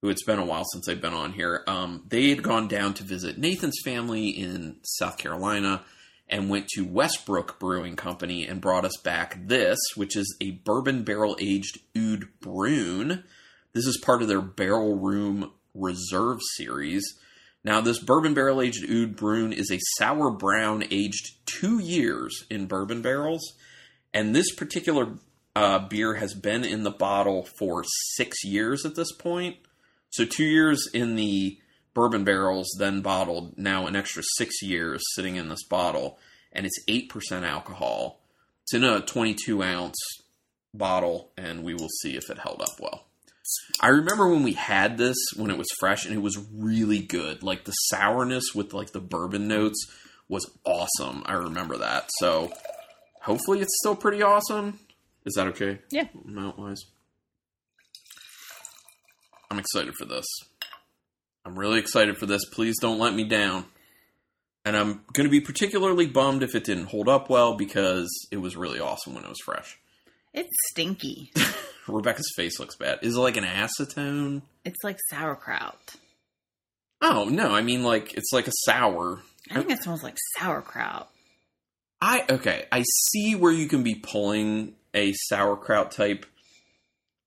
who 0.00 0.10
it's 0.10 0.22
been 0.22 0.38
a 0.38 0.44
while 0.44 0.62
since 0.72 0.86
they've 0.86 1.00
been 1.00 1.12
on 1.12 1.32
here. 1.32 1.64
Um, 1.66 2.04
they 2.08 2.28
had 2.28 2.44
gone 2.44 2.68
down 2.68 2.94
to 2.94 3.02
visit 3.02 3.36
Nathan's 3.36 3.80
family 3.84 4.28
in 4.28 4.76
South 4.84 5.18
Carolina 5.18 5.82
and 6.28 6.48
went 6.48 6.68
to 6.76 6.82
Westbrook 6.82 7.58
Brewing 7.58 7.96
Company 7.96 8.46
and 8.46 8.60
brought 8.60 8.84
us 8.84 8.96
back 8.98 9.44
this, 9.48 9.80
which 9.96 10.14
is 10.14 10.36
a 10.40 10.52
bourbon 10.52 11.02
barrel 11.02 11.36
aged 11.40 11.80
oud 11.98 12.28
brune. 12.40 13.24
This 13.72 13.86
is 13.86 14.00
part 14.00 14.22
of 14.22 14.28
their 14.28 14.40
Barrel 14.40 15.00
Room 15.00 15.50
Reserve 15.74 16.38
series. 16.54 17.18
Now, 17.64 17.80
this 17.80 18.00
bourbon 18.00 18.34
barrel 18.34 18.60
aged 18.60 18.90
oud 18.90 19.16
brune 19.16 19.52
is 19.52 19.70
a 19.70 19.78
sour 19.98 20.30
brown 20.30 20.84
aged 20.90 21.36
two 21.46 21.78
years 21.78 22.44
in 22.50 22.66
bourbon 22.66 23.02
barrels. 23.02 23.52
And 24.12 24.34
this 24.34 24.52
particular 24.54 25.14
uh, 25.54 25.78
beer 25.88 26.14
has 26.14 26.34
been 26.34 26.64
in 26.64 26.82
the 26.82 26.90
bottle 26.90 27.44
for 27.44 27.84
six 28.14 28.44
years 28.44 28.84
at 28.84 28.96
this 28.96 29.12
point. 29.12 29.56
So, 30.10 30.24
two 30.24 30.44
years 30.44 30.88
in 30.92 31.14
the 31.14 31.58
bourbon 31.94 32.24
barrels, 32.24 32.68
then 32.78 33.00
bottled, 33.00 33.56
now 33.56 33.86
an 33.86 33.96
extra 33.96 34.22
six 34.36 34.60
years 34.62 35.02
sitting 35.14 35.36
in 35.36 35.48
this 35.48 35.64
bottle. 35.64 36.18
And 36.52 36.66
it's 36.66 36.84
8% 36.88 37.44
alcohol. 37.44 38.20
It's 38.62 38.74
in 38.74 38.84
a 38.84 39.00
22 39.00 39.62
ounce 39.62 39.96
bottle, 40.74 41.30
and 41.36 41.62
we 41.62 41.74
will 41.74 41.88
see 42.00 42.16
if 42.16 42.28
it 42.28 42.38
held 42.38 42.60
up 42.60 42.80
well. 42.80 43.06
I 43.80 43.88
remember 43.88 44.28
when 44.28 44.42
we 44.42 44.52
had 44.52 44.98
this 44.98 45.16
when 45.36 45.50
it 45.50 45.58
was 45.58 45.66
fresh 45.80 46.04
and 46.04 46.14
it 46.14 46.22
was 46.22 46.38
really 46.54 47.00
good. 47.00 47.42
Like 47.42 47.64
the 47.64 47.72
sourness 47.72 48.54
with 48.54 48.72
like 48.72 48.92
the 48.92 49.00
bourbon 49.00 49.48
notes 49.48 49.86
was 50.28 50.50
awesome. 50.64 51.22
I 51.26 51.34
remember 51.34 51.78
that. 51.78 52.10
So 52.18 52.52
hopefully 53.22 53.60
it's 53.60 53.76
still 53.80 53.96
pretty 53.96 54.22
awesome. 54.22 54.78
Is 55.24 55.34
that 55.34 55.48
okay? 55.48 55.78
Yeah. 55.90 56.08
Amount 56.26 56.58
wise. 56.58 56.84
I'm 59.50 59.58
excited 59.58 59.94
for 59.94 60.06
this. 60.06 60.26
I'm 61.44 61.58
really 61.58 61.78
excited 61.78 62.16
for 62.16 62.26
this. 62.26 62.44
Please 62.46 62.76
don't 62.80 62.98
let 62.98 63.14
me 63.14 63.24
down. 63.24 63.66
And 64.64 64.76
I'm 64.76 65.02
going 65.12 65.24
to 65.24 65.30
be 65.30 65.40
particularly 65.40 66.06
bummed 66.06 66.42
if 66.42 66.54
it 66.54 66.64
didn't 66.64 66.86
hold 66.86 67.08
up 67.08 67.28
well 67.28 67.56
because 67.56 68.08
it 68.30 68.36
was 68.36 68.56
really 68.56 68.78
awesome 68.78 69.14
when 69.14 69.24
it 69.24 69.28
was 69.28 69.40
fresh. 69.44 69.78
It's 70.32 70.54
stinky. 70.70 71.32
Rebecca's 71.88 72.30
face 72.36 72.58
looks 72.60 72.76
bad. 72.76 73.00
Is 73.02 73.16
it 73.16 73.20
like 73.20 73.36
an 73.36 73.44
acetone? 73.44 74.42
it's 74.64 74.82
like 74.84 74.98
sauerkraut. 75.10 75.96
Oh 77.00 77.24
no, 77.24 77.52
I 77.52 77.62
mean 77.62 77.82
like 77.82 78.14
it's 78.14 78.32
like 78.32 78.46
a 78.46 78.52
sour. 78.64 79.20
I 79.50 79.54
think 79.54 79.70
it 79.70 79.82
smells 79.82 80.02
like 80.04 80.16
sauerkraut. 80.38 81.08
I 82.00 82.24
okay, 82.30 82.66
I 82.70 82.82
see 83.10 83.34
where 83.34 83.52
you 83.52 83.68
can 83.68 83.82
be 83.82 83.96
pulling 83.96 84.74
a 84.94 85.12
sauerkraut 85.14 85.90
type. 85.92 86.26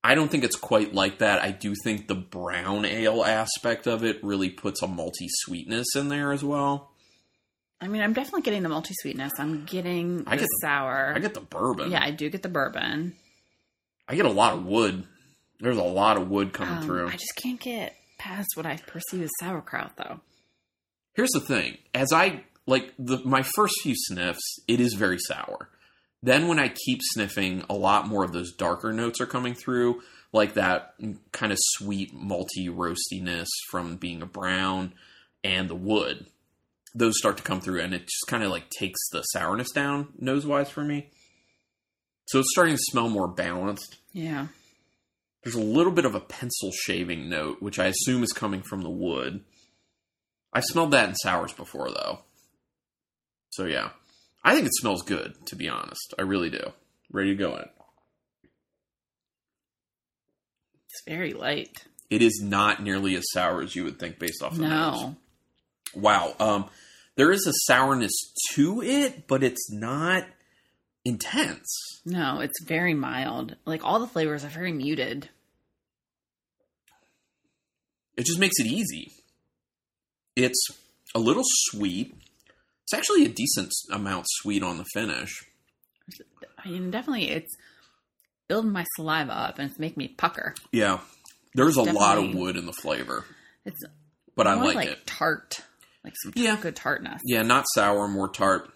I 0.03 0.13
don't 0.15 0.29
think 0.29 0.43
it's 0.43 0.55
quite 0.55 0.93
like 0.93 1.17
that. 1.17 1.41
I 1.41 1.51
do 1.51 1.73
think 1.83 2.07
the 2.07 2.15
brown 2.15 2.85
ale 2.85 3.25
aspect 3.25 3.87
of 3.87 4.03
it 4.03 4.23
really 4.23 4.49
puts 4.49 4.81
a 4.83 4.87
malty 4.87 5.27
sweetness 5.29 5.87
in 5.95 6.09
there 6.09 6.31
as 6.31 6.43
well. 6.43 6.91
I 7.81 7.87
mean, 7.87 8.01
I'm 8.01 8.13
definitely 8.13 8.43
getting 8.43 8.63
the 8.63 8.69
multi 8.69 8.93
sweetness. 9.01 9.33
I'm 9.39 9.65
getting 9.65 10.23
I 10.27 10.35
the 10.37 10.41
get- 10.43 10.49
sour. 10.61 11.11
I 11.15 11.19
get 11.19 11.33
the 11.33 11.41
bourbon. 11.41 11.91
yeah, 11.91 12.01
I 12.03 12.11
do 12.11 12.29
get 12.29 12.43
the 12.43 12.49
bourbon. 12.49 13.15
I 14.07 14.15
get 14.15 14.25
a 14.25 14.31
lot 14.31 14.53
of 14.53 14.65
wood. 14.65 15.05
There's 15.59 15.77
a 15.77 15.83
lot 15.83 16.17
of 16.17 16.29
wood 16.29 16.53
coming 16.53 16.77
Um, 16.77 16.83
through. 16.83 17.07
I 17.07 17.13
just 17.13 17.35
can't 17.41 17.59
get 17.59 17.95
past 18.17 18.49
what 18.55 18.65
I 18.65 18.77
perceive 18.77 19.21
as 19.23 19.31
sauerkraut, 19.39 19.93
though. 19.97 20.19
Here's 21.13 21.31
the 21.31 21.39
thing: 21.39 21.77
as 21.93 22.11
I 22.13 22.43
like 22.67 22.93
the 22.99 23.19
my 23.25 23.43
first 23.55 23.73
few 23.81 23.93
sniffs, 23.95 24.59
it 24.67 24.79
is 24.79 24.93
very 24.93 25.17
sour. 25.19 25.69
Then 26.21 26.47
when 26.47 26.59
I 26.59 26.69
keep 26.69 26.99
sniffing, 27.03 27.63
a 27.69 27.73
lot 27.75 28.07
more 28.07 28.23
of 28.23 28.33
those 28.33 28.51
darker 28.53 28.91
notes 28.91 29.21
are 29.21 29.25
coming 29.27 29.53
through, 29.53 30.01
like 30.33 30.55
that 30.55 30.95
kind 31.31 31.51
of 31.51 31.57
sweet 31.61 32.15
malty 32.15 32.67
roastiness 32.67 33.47
from 33.69 33.97
being 33.97 34.21
a 34.21 34.25
brown 34.25 34.93
and 35.43 35.69
the 35.69 35.75
wood. 35.75 36.25
Those 36.95 37.17
start 37.17 37.37
to 37.37 37.43
come 37.43 37.61
through, 37.61 37.81
and 37.81 37.93
it 37.93 38.01
just 38.07 38.25
kind 38.27 38.43
of 38.43 38.49
like 38.51 38.69
takes 38.69 38.99
the 39.11 39.21
sourness 39.21 39.71
down 39.71 40.09
nose 40.19 40.45
wise 40.45 40.69
for 40.69 40.83
me. 40.83 41.09
So 42.25 42.39
it's 42.39 42.51
starting 42.51 42.75
to 42.75 42.81
smell 42.89 43.09
more 43.09 43.27
balanced. 43.27 43.97
Yeah. 44.13 44.47
There's 45.43 45.55
a 45.55 45.61
little 45.61 45.91
bit 45.91 46.05
of 46.05 46.15
a 46.15 46.19
pencil 46.19 46.71
shaving 46.71 47.29
note, 47.29 47.61
which 47.61 47.77
I 47.77 47.85
assume 47.85 48.23
is 48.23 48.33
coming 48.33 48.63
from 48.63 48.81
the 48.81 48.89
wood. 48.89 49.43
I 50.51 50.61
smelled 50.61 50.91
that 50.91 51.09
in 51.09 51.15
sours 51.15 51.53
before, 51.53 51.91
though. 51.91 52.19
So 53.51 53.65
yeah, 53.65 53.89
I 54.43 54.55
think 54.55 54.65
it 54.65 54.75
smells 54.75 55.03
good. 55.03 55.35
To 55.47 55.55
be 55.55 55.69
honest, 55.69 56.13
I 56.17 56.23
really 56.23 56.49
do. 56.49 56.71
Ready 57.11 57.29
to 57.29 57.35
go 57.35 57.55
in. 57.55 57.69
It's 60.89 61.03
very 61.07 61.33
light. 61.33 61.85
It 62.09 62.21
is 62.21 62.41
not 62.43 62.81
nearly 62.81 63.15
as 63.15 63.25
sour 63.31 63.61
as 63.61 63.75
you 63.75 63.83
would 63.83 63.99
think 63.99 64.17
based 64.17 64.41
off 64.41 64.55
the 64.55 64.63
nose. 64.63 65.01
No. 65.01 65.15
Wow. 65.95 66.33
Um, 66.39 66.65
there 67.15 67.31
is 67.31 67.45
a 67.47 67.53
sourness 67.71 68.13
to 68.53 68.81
it, 68.81 69.27
but 69.27 69.43
it's 69.43 69.71
not 69.71 70.25
intense. 71.05 72.01
No, 72.05 72.39
it's 72.41 72.61
very 72.63 72.93
mild. 72.93 73.55
Like 73.65 73.83
all 73.85 73.99
the 73.99 74.07
flavors 74.07 74.43
are 74.43 74.49
very 74.49 74.73
muted. 74.73 75.29
It 78.17 78.25
just 78.25 78.39
makes 78.39 78.59
it 78.59 78.65
easy. 78.65 79.11
It's 80.35 80.67
a 81.13 81.19
little 81.19 81.43
sweet. 81.45 82.15
It's 82.83 82.93
actually 82.93 83.25
a 83.25 83.29
decent 83.29 83.71
amount 83.91 84.25
sweet 84.27 84.63
on 84.63 84.77
the 84.77 84.85
finish. 84.93 85.43
I 86.63 86.69
mean, 86.69 86.91
definitely 86.91 87.29
it's 87.29 87.55
building 88.47 88.71
my 88.71 88.85
saliva 88.95 89.33
up 89.33 89.59
and 89.59 89.69
it's 89.69 89.79
making 89.79 89.97
me 90.01 90.07
pucker. 90.09 90.55
Yeah. 90.71 90.99
There's 91.55 91.77
a 91.77 91.81
lot 91.83 92.17
of 92.17 92.33
wood 92.35 92.57
in 92.57 92.65
the 92.65 92.73
flavor, 92.73 93.25
It's 93.63 93.81
but 94.35 94.45
I 94.45 94.55
like, 94.55 94.75
like 94.75 94.89
it. 94.89 95.05
tart. 95.07 95.61
Like 96.03 96.13
some 96.21 96.33
Yeah. 96.35 96.57
good 96.61 96.75
tartness. 96.75 97.21
Yeah, 97.25 97.41
not 97.43 97.65
sour, 97.73 98.07
more 98.07 98.29
tart. 98.29 98.71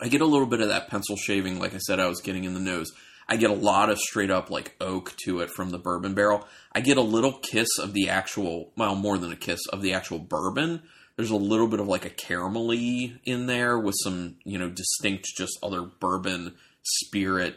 I 0.00 0.08
get 0.08 0.20
a 0.20 0.26
little 0.26 0.46
bit 0.46 0.60
of 0.60 0.68
that 0.68 0.88
pencil 0.88 1.16
shaving, 1.16 1.58
like 1.58 1.74
I 1.74 1.78
said, 1.78 1.98
I 1.98 2.06
was 2.08 2.20
getting 2.20 2.44
in 2.44 2.54
the 2.54 2.60
nose. 2.60 2.92
I 3.28 3.36
get 3.36 3.50
a 3.50 3.54
lot 3.54 3.90
of 3.90 3.98
straight 3.98 4.30
up 4.30 4.48
like 4.50 4.74
oak 4.80 5.14
to 5.24 5.40
it 5.40 5.50
from 5.50 5.70
the 5.70 5.78
bourbon 5.78 6.14
barrel. 6.14 6.46
I 6.72 6.80
get 6.80 6.96
a 6.96 7.02
little 7.02 7.32
kiss 7.32 7.68
of 7.78 7.92
the 7.92 8.08
actual, 8.08 8.72
well, 8.76 8.94
more 8.94 9.18
than 9.18 9.32
a 9.32 9.36
kiss 9.36 9.60
of 9.72 9.82
the 9.82 9.92
actual 9.92 10.18
bourbon. 10.18 10.82
There's 11.16 11.30
a 11.30 11.36
little 11.36 11.66
bit 11.68 11.80
of 11.80 11.88
like 11.88 12.04
a 12.06 12.10
caramelly 12.10 13.18
in 13.24 13.46
there 13.46 13.78
with 13.78 13.96
some, 14.02 14.36
you 14.44 14.56
know, 14.58 14.68
distinct 14.70 15.26
just 15.36 15.58
other 15.62 15.82
bourbon 15.82 16.54
spirit 16.82 17.56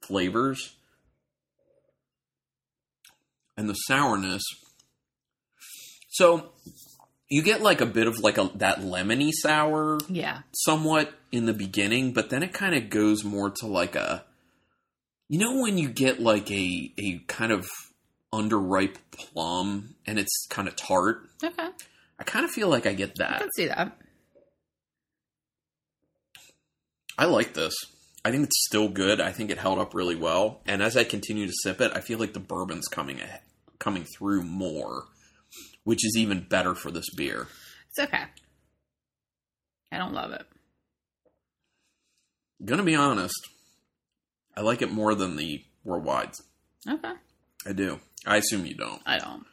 flavors. 0.00 0.76
And 3.56 3.68
the 3.68 3.74
sourness. 3.74 4.42
So 6.08 6.52
you 7.28 7.42
get 7.42 7.60
like 7.60 7.80
a 7.80 7.86
bit 7.86 8.06
of 8.06 8.18
like 8.20 8.38
a 8.38 8.50
that 8.54 8.78
lemony 8.80 9.30
sour 9.32 9.98
Yeah. 10.08 10.40
somewhat 10.52 11.12
in 11.32 11.46
the 11.46 11.54
beginning, 11.54 12.12
but 12.12 12.30
then 12.30 12.42
it 12.42 12.52
kind 12.52 12.74
of 12.74 12.90
goes 12.90 13.24
more 13.24 13.50
to 13.50 13.66
like 13.66 13.96
a 13.96 14.24
you 15.28 15.38
know 15.38 15.62
when 15.62 15.78
you 15.78 15.88
get 15.88 16.20
like 16.20 16.50
a 16.50 16.92
a 16.98 17.18
kind 17.26 17.50
of 17.50 17.66
underripe 18.32 18.96
plum 19.10 19.94
and 20.06 20.18
it's 20.18 20.46
kind 20.48 20.68
of 20.68 20.76
tart. 20.76 21.28
Okay. 21.42 21.68
I 22.18 22.24
kind 22.24 22.44
of 22.44 22.50
feel 22.50 22.68
like 22.68 22.86
I 22.86 22.92
get 22.92 23.16
that. 23.16 23.36
I 23.36 23.38
can 23.38 23.48
see 23.56 23.66
that. 23.66 23.96
I 27.18 27.24
like 27.24 27.54
this. 27.54 27.74
I 28.24 28.30
think 28.30 28.44
it's 28.44 28.64
still 28.66 28.88
good. 28.88 29.20
I 29.20 29.32
think 29.32 29.50
it 29.50 29.58
held 29.58 29.78
up 29.78 29.94
really 29.94 30.14
well. 30.14 30.60
And 30.66 30.82
as 30.82 30.96
I 30.96 31.04
continue 31.04 31.46
to 31.46 31.52
sip 31.62 31.80
it, 31.80 31.90
I 31.94 32.00
feel 32.00 32.18
like 32.18 32.32
the 32.32 32.40
bourbon's 32.40 32.88
coming 32.88 33.20
a- 33.20 33.40
coming 33.78 34.04
through 34.04 34.42
more, 34.44 35.06
which 35.84 36.04
is 36.04 36.16
even 36.16 36.46
better 36.48 36.74
for 36.74 36.90
this 36.90 37.10
beer. 37.14 37.48
It's 37.90 37.98
okay. 37.98 38.24
I 39.90 39.98
don't 39.98 40.14
love 40.14 40.30
it. 40.32 40.46
Gonna 42.64 42.82
be 42.82 42.94
honest, 42.94 43.48
I 44.56 44.60
like 44.60 44.82
it 44.82 44.92
more 44.92 45.14
than 45.14 45.36
the 45.36 45.64
worldwides. 45.86 46.42
Okay. 46.88 47.12
I 47.66 47.72
do. 47.72 48.00
I 48.26 48.36
assume 48.36 48.66
you 48.66 48.74
don't. 48.74 49.02
I 49.06 49.18
don't. 49.18 49.44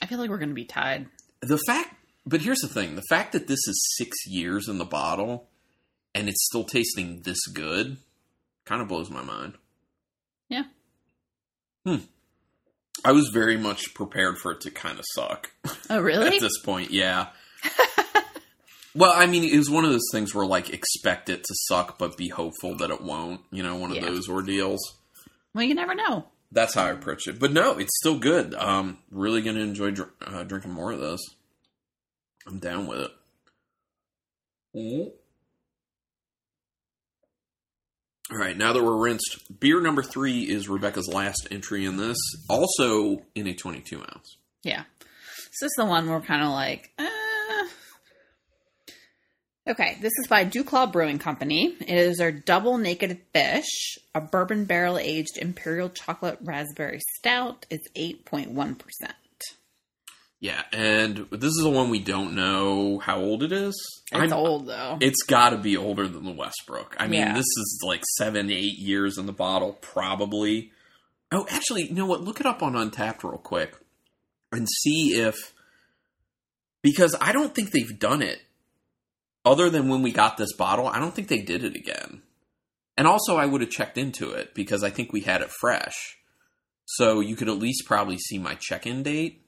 I 0.00 0.06
feel 0.06 0.18
like 0.18 0.30
we're 0.30 0.38
to 0.38 0.54
be 0.54 0.64
tied. 0.64 1.06
The 1.40 1.58
fact, 1.66 1.94
but 2.24 2.40
here's 2.42 2.60
the 2.60 2.68
thing: 2.68 2.96
the 2.96 3.02
fact 3.08 3.32
that 3.32 3.48
this 3.48 3.66
is 3.66 3.94
six 3.96 4.16
years 4.26 4.68
in 4.68 4.78
the 4.78 4.84
bottle 4.84 5.48
and 6.14 6.28
it's 6.28 6.46
still 6.46 6.64
tasting 6.64 7.22
this 7.22 7.46
good, 7.46 7.98
kind 8.64 8.80
of 8.80 8.88
blows 8.88 9.10
my 9.10 9.22
mind. 9.22 9.54
Yeah. 10.48 10.64
Hmm. 11.84 11.96
I 13.04 13.12
was 13.12 13.28
very 13.28 13.58
much 13.58 13.94
prepared 13.94 14.38
for 14.38 14.52
it 14.52 14.62
to 14.62 14.70
kind 14.70 14.98
of 14.98 15.04
suck 15.14 15.52
Oh, 15.90 16.00
really? 16.00 16.26
at 16.36 16.40
this 16.40 16.58
point. 16.62 16.90
Yeah. 16.90 17.28
Well, 18.96 19.12
I 19.14 19.26
mean, 19.26 19.44
it 19.44 19.56
was 19.56 19.70
one 19.70 19.84
of 19.84 19.90
those 19.92 20.08
things 20.12 20.34
where 20.34 20.46
like 20.46 20.70
expect 20.70 21.28
it 21.28 21.44
to 21.44 21.54
suck, 21.68 21.98
but 21.98 22.16
be 22.16 22.28
hopeful 22.28 22.76
that 22.78 22.90
it 22.90 23.00
won't. 23.02 23.42
You 23.50 23.62
know, 23.62 23.76
one 23.76 23.90
of 23.90 23.96
Yeah. 23.96 24.06
those 24.06 24.28
ordeals. 24.28 24.80
well, 25.54 25.64
you 25.64 25.74
never 25.74 25.94
know. 25.94 26.26
That's 26.52 26.74
how 26.74 26.84
I 26.84 26.90
approach 26.90 27.26
it. 27.26 27.38
But 27.38 27.52
no, 27.52 27.78
it's 27.78 27.96
still 27.98 28.18
good. 28.18 28.54
Um, 28.54 28.98
really 29.10 29.42
going 29.42 29.56
to 29.56 29.62
enjoy 29.62 29.90
dr- 29.90 30.12
uh, 30.24 30.42
drinking 30.44 30.72
more 30.72 30.92
of 30.92 31.00
this. 31.00 31.20
I'm 32.46 32.58
down 32.58 32.86
with 32.86 33.00
it. 34.74 35.12
All 38.30 38.38
right, 38.38 38.56
now 38.56 38.72
that 38.72 38.82
we're 38.82 38.96
rinsed, 38.96 39.60
beer 39.60 39.80
number 39.80 40.02
three 40.02 40.42
is 40.42 40.68
Rebecca's 40.68 41.08
last 41.08 41.46
entry 41.50 41.84
in 41.84 41.96
this, 41.96 42.18
also 42.50 43.22
in 43.36 43.46
a 43.46 43.54
22 43.54 44.00
ounce. 44.00 44.36
Yeah. 44.64 44.82
This 44.98 45.62
is 45.70 45.72
the 45.76 45.84
one 45.86 46.08
we're 46.08 46.20
kind 46.20 46.42
of 46.42 46.50
like, 46.50 46.90
uh... 46.98 47.04
Okay, 49.68 49.98
this 50.00 50.12
is 50.20 50.28
by 50.28 50.44
DuClaw 50.44 50.92
Brewing 50.92 51.18
Company. 51.18 51.74
It 51.80 51.90
is 51.96 52.18
their 52.18 52.30
Double 52.30 52.78
Naked 52.78 53.18
Fish, 53.32 53.98
a 54.14 54.20
bourbon 54.20 54.64
barrel 54.64 54.96
aged 54.96 55.38
imperial 55.38 55.88
chocolate 55.88 56.38
raspberry 56.40 57.00
stout. 57.18 57.66
It's 57.68 57.88
8.1%. 57.96 58.76
Yeah, 60.38 60.62
and 60.72 61.26
this 61.32 61.48
is 61.50 61.60
the 61.64 61.70
one 61.70 61.90
we 61.90 61.98
don't 61.98 62.36
know 62.36 62.98
how 63.00 63.18
old 63.18 63.42
it 63.42 63.50
is. 63.50 63.74
It's 64.12 64.20
I'm- 64.20 64.32
old, 64.32 64.66
though. 64.66 64.98
It's 65.00 65.24
got 65.24 65.50
to 65.50 65.56
be 65.58 65.76
older 65.76 66.06
than 66.06 66.24
the 66.24 66.30
Westbrook. 66.30 66.94
I 67.00 67.08
mean, 67.08 67.20
Yeah. 67.20 67.32
this 67.34 67.40
is 67.46 67.80
like 67.84 68.04
seven, 68.18 68.50
eight 68.52 68.78
years 68.78 69.18
in 69.18 69.26
the 69.26 69.32
bottle, 69.32 69.72
probably. 69.80 70.70
Oh, 71.32 71.44
actually, 71.50 71.88
you 71.88 71.94
know 71.94 72.06
what? 72.06 72.20
Look 72.22 72.38
it 72.38 72.46
up 72.46 72.62
on 72.62 72.74
Untappd 72.74 73.24
real 73.24 73.38
quick 73.38 73.74
and 74.52 74.68
see 74.82 75.14
if. 75.20 75.52
Because 76.82 77.16
I 77.20 77.32
don't 77.32 77.52
think 77.52 77.72
they've 77.72 77.98
done 77.98 78.22
it 78.22 78.40
other 79.46 79.70
than 79.70 79.88
when 79.88 80.02
we 80.02 80.10
got 80.10 80.36
this 80.36 80.52
bottle. 80.52 80.88
I 80.88 80.98
don't 80.98 81.14
think 81.14 81.28
they 81.28 81.40
did 81.40 81.64
it 81.64 81.76
again. 81.76 82.22
And 82.98 83.06
also, 83.06 83.36
I 83.36 83.46
would 83.46 83.60
have 83.60 83.70
checked 83.70 83.96
into 83.96 84.32
it 84.32 84.54
because 84.54 84.82
I 84.82 84.90
think 84.90 85.12
we 85.12 85.20
had 85.20 85.40
it 85.40 85.50
fresh. 85.50 86.18
So 86.84 87.20
you 87.20 87.36
could 87.36 87.48
at 87.48 87.58
least 87.58 87.86
probably 87.86 88.18
see 88.18 88.38
my 88.38 88.54
check-in 88.54 89.02
date. 89.02 89.42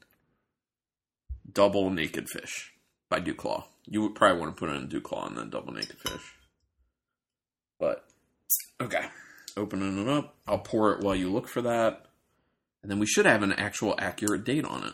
Double 1.51 1.89
Naked 1.89 2.29
Fish 2.29 2.71
by 3.09 3.19
Duclaw. 3.19 3.65
You 3.85 4.01
would 4.03 4.15
probably 4.15 4.39
want 4.39 4.55
to 4.55 4.59
put 4.59 4.69
it 4.69 4.75
in 4.75 4.87
Duclaw 4.87 5.27
and 5.27 5.37
then 5.37 5.49
Double 5.49 5.73
Naked 5.73 5.97
Fish. 5.99 6.35
But 7.79 8.05
okay, 8.79 9.05
opening 9.57 10.01
it 10.01 10.09
up. 10.09 10.35
I'll 10.47 10.59
pour 10.59 10.93
it 10.93 11.03
while 11.03 11.15
you 11.15 11.31
look 11.31 11.47
for 11.47 11.61
that, 11.63 12.05
and 12.83 12.91
then 12.91 12.99
we 12.99 13.07
should 13.07 13.25
have 13.25 13.41
an 13.41 13.53
actual 13.53 13.95
accurate 13.97 14.43
date 14.43 14.65
on 14.65 14.83
it. 14.83 14.93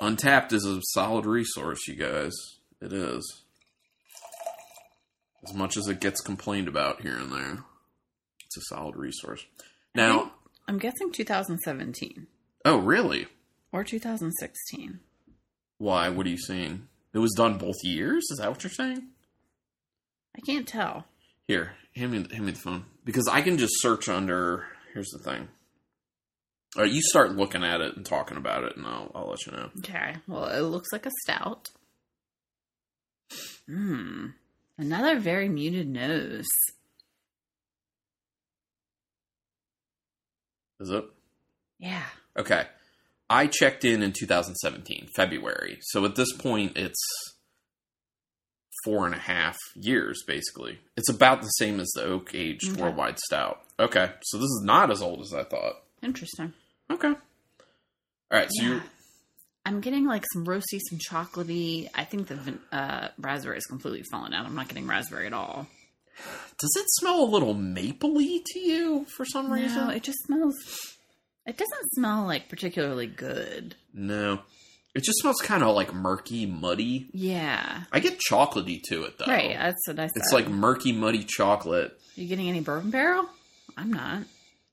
Untappd 0.00 0.54
is 0.54 0.64
a 0.64 0.80
solid 0.82 1.26
resource, 1.26 1.86
you 1.86 1.96
guys. 1.96 2.32
It 2.80 2.92
is. 2.92 3.42
As 5.46 5.54
much 5.54 5.76
as 5.76 5.88
it 5.88 6.00
gets 6.00 6.20
complained 6.20 6.68
about 6.68 7.02
here 7.02 7.16
and 7.16 7.32
there, 7.32 7.64
it's 8.44 8.56
a 8.56 8.74
solid 8.74 8.96
resource. 8.96 9.44
Now, 9.94 10.32
I'm 10.68 10.78
guessing 10.78 11.12
2017 11.12 12.26
oh, 12.64 12.78
really? 12.78 13.26
or 13.72 13.84
2016. 13.84 15.00
Why? 15.78 16.08
What 16.08 16.26
are 16.26 16.30
you 16.30 16.38
saying? 16.38 16.88
It 17.12 17.18
was 17.18 17.32
done 17.32 17.58
both 17.58 17.76
years? 17.82 18.24
Is 18.30 18.38
that 18.38 18.50
what 18.50 18.62
you're 18.62 18.70
saying? 18.70 19.08
I 20.36 20.40
can't 20.40 20.68
tell. 20.68 21.06
Here, 21.48 21.72
hand 21.96 22.12
me, 22.12 22.26
hand 22.30 22.46
me 22.46 22.52
the 22.52 22.58
phone. 22.58 22.84
Because 23.04 23.26
I 23.28 23.40
can 23.40 23.58
just 23.58 23.80
search 23.80 24.08
under. 24.08 24.66
Here's 24.92 25.10
the 25.10 25.18
thing. 25.18 25.48
All 26.76 26.82
right, 26.82 26.92
you 26.92 27.02
start 27.02 27.32
looking 27.32 27.64
at 27.64 27.80
it 27.80 27.96
and 27.96 28.06
talking 28.06 28.36
about 28.36 28.62
it, 28.62 28.76
and 28.76 28.86
I'll, 28.86 29.10
I'll 29.14 29.30
let 29.30 29.44
you 29.44 29.52
know. 29.52 29.70
Okay. 29.78 30.14
Well, 30.28 30.46
it 30.46 30.60
looks 30.60 30.92
like 30.92 31.06
a 31.06 31.10
stout. 31.22 31.70
Hmm. 33.66 34.26
Another 34.78 35.18
very 35.20 35.48
muted 35.48 35.88
nose. 35.88 36.46
Is 40.80 40.90
it? 40.90 41.04
Yeah. 41.78 42.04
Okay. 42.38 42.64
I 43.28 43.46
checked 43.46 43.84
in 43.84 44.02
in 44.02 44.12
2017, 44.12 45.08
February. 45.14 45.78
So 45.82 46.04
at 46.04 46.16
this 46.16 46.32
point, 46.32 46.76
it's 46.76 47.00
four 48.84 49.04
and 49.06 49.14
a 49.14 49.18
half 49.18 49.56
years, 49.76 50.22
basically. 50.26 50.78
It's 50.96 51.08
about 51.10 51.42
the 51.42 51.48
same 51.48 51.80
as 51.80 51.88
the 51.94 52.02
oak 52.04 52.30
aged 52.34 52.72
Okay. 52.72 52.82
worldwide 52.82 53.18
stout. 53.18 53.60
Okay. 53.78 54.12
So 54.22 54.38
this 54.38 54.44
is 54.46 54.62
not 54.64 54.90
as 54.90 55.02
old 55.02 55.20
as 55.20 55.34
I 55.34 55.44
thought. 55.44 55.82
Interesting. 56.02 56.54
Okay. 56.90 57.08
All 57.08 57.16
right. 58.32 58.48
So 58.50 58.62
Yeah. 58.64 58.68
you 58.74 58.82
I'm 59.64 59.80
getting 59.80 60.06
like 60.06 60.24
some 60.32 60.46
roasty, 60.46 60.78
some 60.88 60.98
chocolatey. 60.98 61.88
I 61.94 62.04
think 62.04 62.28
the 62.28 62.58
uh, 62.72 63.08
raspberry 63.18 63.58
is 63.58 63.66
completely 63.66 64.02
fallen 64.10 64.32
out. 64.32 64.46
I'm 64.46 64.54
not 64.54 64.68
getting 64.68 64.86
raspberry 64.86 65.26
at 65.26 65.32
all. 65.32 65.66
does 66.58 66.70
it 66.76 66.86
smell 66.88 67.22
a 67.22 67.24
little 67.24 67.54
mapley 67.54 68.40
to 68.44 68.58
you 68.58 69.06
for 69.16 69.24
some 69.24 69.52
reason? 69.52 69.86
No, 69.86 69.90
it 69.90 70.02
just 70.02 70.18
smells. 70.24 70.56
It 71.46 71.56
doesn't 71.56 71.90
smell 71.94 72.24
like 72.26 72.48
particularly 72.48 73.06
good. 73.06 73.74
No. 73.92 74.40
It 74.94 75.04
just 75.04 75.20
smells 75.20 75.40
kind 75.40 75.62
of 75.62 75.74
like 75.74 75.94
murky, 75.94 76.46
muddy. 76.46 77.08
Yeah. 77.12 77.84
I 77.92 78.00
get 78.00 78.18
chocolatey 78.18 78.80
to 78.88 79.04
it 79.04 79.18
though. 79.18 79.26
Right. 79.26 79.56
That's 79.56 79.86
what 79.86 80.00
I 80.00 80.06
said. 80.06 80.12
It's 80.16 80.32
like 80.32 80.48
murky, 80.48 80.92
muddy 80.92 81.24
chocolate. 81.24 81.92
Are 81.92 82.20
you 82.20 82.26
getting 82.26 82.48
any 82.48 82.60
bourbon 82.60 82.90
barrel? 82.90 83.26
I'm 83.76 83.92
not. 83.92 84.22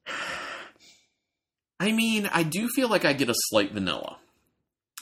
I 1.80 1.92
mean, 1.92 2.28
I 2.34 2.42
do 2.42 2.68
feel 2.70 2.90
like 2.90 3.06
I 3.06 3.14
get 3.14 3.30
a 3.30 3.36
slight 3.50 3.72
vanilla. 3.72 4.18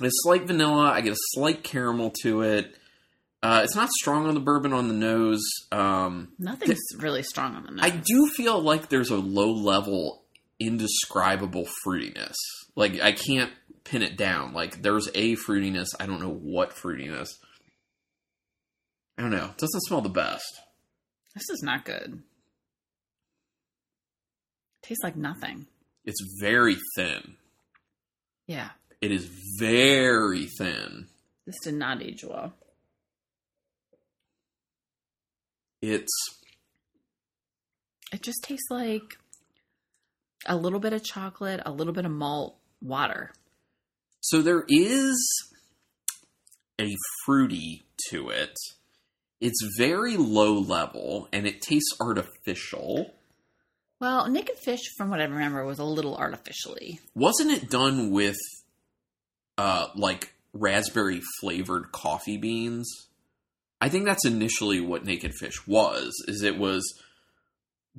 A 0.01 0.07
slight 0.09 0.45
vanilla. 0.45 0.91
I 0.91 1.01
get 1.01 1.13
a 1.13 1.17
slight 1.33 1.63
caramel 1.63 2.11
to 2.21 2.41
it. 2.41 2.75
Uh, 3.41 3.61
it's 3.63 3.75
not 3.75 3.89
strong 3.91 4.25
on 4.27 4.33
the 4.33 4.39
bourbon 4.39 4.73
on 4.73 4.87
the 4.87 4.93
nose. 4.93 5.43
Um, 5.71 6.29
Nothing's 6.39 6.79
really 6.97 7.23
strong 7.23 7.55
on 7.55 7.63
the 7.63 7.71
nose. 7.71 7.79
I 7.85 7.89
do 7.91 8.27
feel 8.27 8.59
like 8.59 8.89
there's 8.89 9.11
a 9.11 9.17
low 9.17 9.51
level, 9.51 10.23
indescribable 10.59 11.67
fruitiness. 11.85 12.35
Like 12.75 12.99
I 13.01 13.11
can't 13.11 13.51
pin 13.83 14.01
it 14.01 14.17
down. 14.17 14.53
Like 14.53 14.81
there's 14.81 15.07
a 15.13 15.35
fruitiness. 15.35 15.89
I 15.99 16.07
don't 16.07 16.21
know 16.21 16.33
what 16.33 16.71
fruitiness. 16.71 17.29
I 19.17 19.21
don't 19.21 19.31
know. 19.31 19.45
It 19.45 19.57
doesn't 19.57 19.81
smell 19.83 20.01
the 20.01 20.09
best. 20.09 20.59
This 21.35 21.49
is 21.49 21.61
not 21.63 21.85
good. 21.85 22.23
Tastes 24.81 25.03
like 25.03 25.15
nothing. 25.15 25.67
It's 26.03 26.21
very 26.39 26.77
thin. 26.95 27.35
Yeah. 28.47 28.69
It 29.05 29.11
is 29.11 29.29
very 29.59 30.47
thin. 30.47 31.05
This 31.45 31.57
did 31.63 31.75
not 31.75 32.01
age 32.01 32.23
well. 32.23 32.53
It's 35.79 36.11
It 38.11 38.23
just 38.23 38.39
tastes 38.41 38.65
like 38.71 39.19
a 40.47 40.55
little 40.57 40.79
bit 40.79 40.91
of 40.91 41.03
chocolate, 41.03 41.61
a 41.67 41.71
little 41.71 41.93
bit 41.93 42.05
of 42.05 42.11
malt, 42.13 42.57
water. 42.81 43.31
so 44.21 44.41
there 44.41 44.65
is 44.67 45.15
a 46.81 46.95
fruity 47.27 47.85
to 48.09 48.29
it. 48.29 48.57
It's 49.39 49.75
very 49.77 50.17
low 50.17 50.53
level 50.57 51.29
and 51.31 51.45
it 51.45 51.61
tastes 51.61 51.95
artificial. 52.01 53.13
Well, 54.01 54.27
Naked 54.31 54.57
Fish, 54.57 54.81
from 54.97 55.11
what 55.11 55.21
I 55.21 55.25
remember, 55.25 55.63
was 55.63 55.77
a 55.77 55.83
little 55.83 56.17
artificially. 56.17 56.99
Wasn't 57.13 57.51
it 57.51 57.69
done 57.69 58.09
with 58.09 58.37
uh 59.57 59.87
like 59.95 60.33
raspberry 60.53 61.21
flavored 61.39 61.91
coffee 61.91 62.37
beans? 62.37 63.07
I 63.81 63.89
think 63.89 64.05
that's 64.05 64.25
initially 64.25 64.79
what 64.79 65.05
Naked 65.05 65.33
Fish 65.35 65.67
was. 65.67 66.13
Is 66.27 66.41
it 66.41 66.57
was 66.57 66.83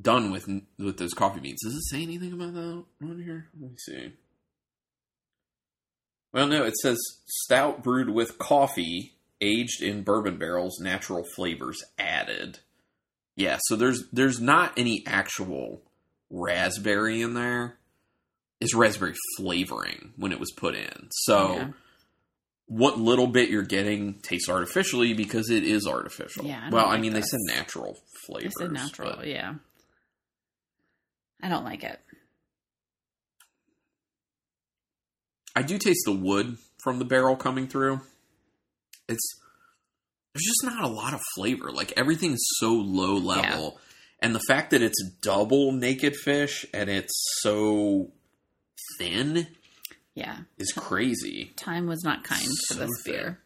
done 0.00 0.30
with 0.30 0.48
with 0.78 0.98
those 0.98 1.14
coffee 1.14 1.40
beans. 1.40 1.60
Does 1.62 1.74
it 1.74 1.84
say 1.90 2.02
anything 2.02 2.32
about 2.32 2.54
that 2.54 2.84
on 3.02 3.22
here? 3.22 3.48
Let 3.60 3.70
me 3.70 3.76
see. 3.78 4.12
Well, 6.32 6.48
no, 6.48 6.64
it 6.64 6.76
says 6.76 6.98
stout 7.26 7.82
brewed 7.82 8.10
with 8.10 8.38
coffee, 8.38 9.14
aged 9.40 9.82
in 9.82 10.02
bourbon 10.02 10.36
barrels, 10.38 10.78
natural 10.80 11.24
flavors 11.34 11.82
added. 11.98 12.60
Yeah, 13.36 13.58
so 13.62 13.76
there's 13.76 14.08
there's 14.12 14.40
not 14.40 14.72
any 14.76 15.02
actual 15.06 15.82
raspberry 16.30 17.22
in 17.22 17.34
there. 17.34 17.78
It's 18.60 18.74
raspberry 18.74 19.14
flavoring 19.36 20.12
when 20.16 20.32
it 20.32 20.40
was 20.40 20.50
put 20.52 20.74
in. 20.74 21.08
So 21.10 21.54
Yeah. 21.56 21.70
what 22.66 22.98
little 22.98 23.26
bit 23.26 23.50
you're 23.50 23.62
getting 23.62 24.14
tastes 24.20 24.48
artificially 24.48 25.12
because 25.14 25.50
it 25.50 25.62
is 25.62 25.86
artificial. 25.86 26.44
Yeah, 26.46 26.62
I 26.66 26.70
well, 26.70 26.86
I 26.86 26.96
mean, 26.98 27.12
this. 27.12 27.30
they 27.30 27.36
said 27.38 27.56
natural 27.56 27.98
flavors. 28.26 28.54
said 28.58 28.72
natural, 28.72 29.16
but- 29.16 29.26
yeah. 29.26 29.54
I 31.42 31.48
don't 31.50 31.64
like 31.64 31.84
it. 31.84 32.00
I 35.54 35.62
do 35.62 35.78
taste 35.78 36.02
the 36.04 36.12
wood 36.12 36.58
from 36.82 36.98
the 36.98 37.04
barrel 37.04 37.36
coming 37.36 37.66
through. 37.66 38.00
It's 39.08 39.40
there's 40.34 40.44
just 40.44 40.64
not 40.64 40.84
a 40.84 40.88
lot 40.88 41.14
of 41.14 41.20
flavor. 41.34 41.70
Like 41.72 41.92
everything's 41.96 42.42
so 42.58 42.72
low 42.72 43.14
level. 43.16 43.80
And 44.20 44.34
the 44.34 44.40
fact 44.40 44.70
that 44.70 44.82
it's 44.82 45.02
double 45.22 45.72
naked 45.72 46.16
fish 46.16 46.66
and 46.74 46.90
it's 46.90 47.12
so 47.40 48.12
thin 48.98 49.48
Yeah. 50.14 50.40
is 50.58 50.72
crazy. 50.72 51.52
Time 51.56 51.86
was 51.86 52.02
not 52.04 52.24
kind 52.24 52.42
to 52.42 52.74
So 52.74 52.74
this 52.74 52.90
thin. 53.04 53.12
beer. 53.14 53.40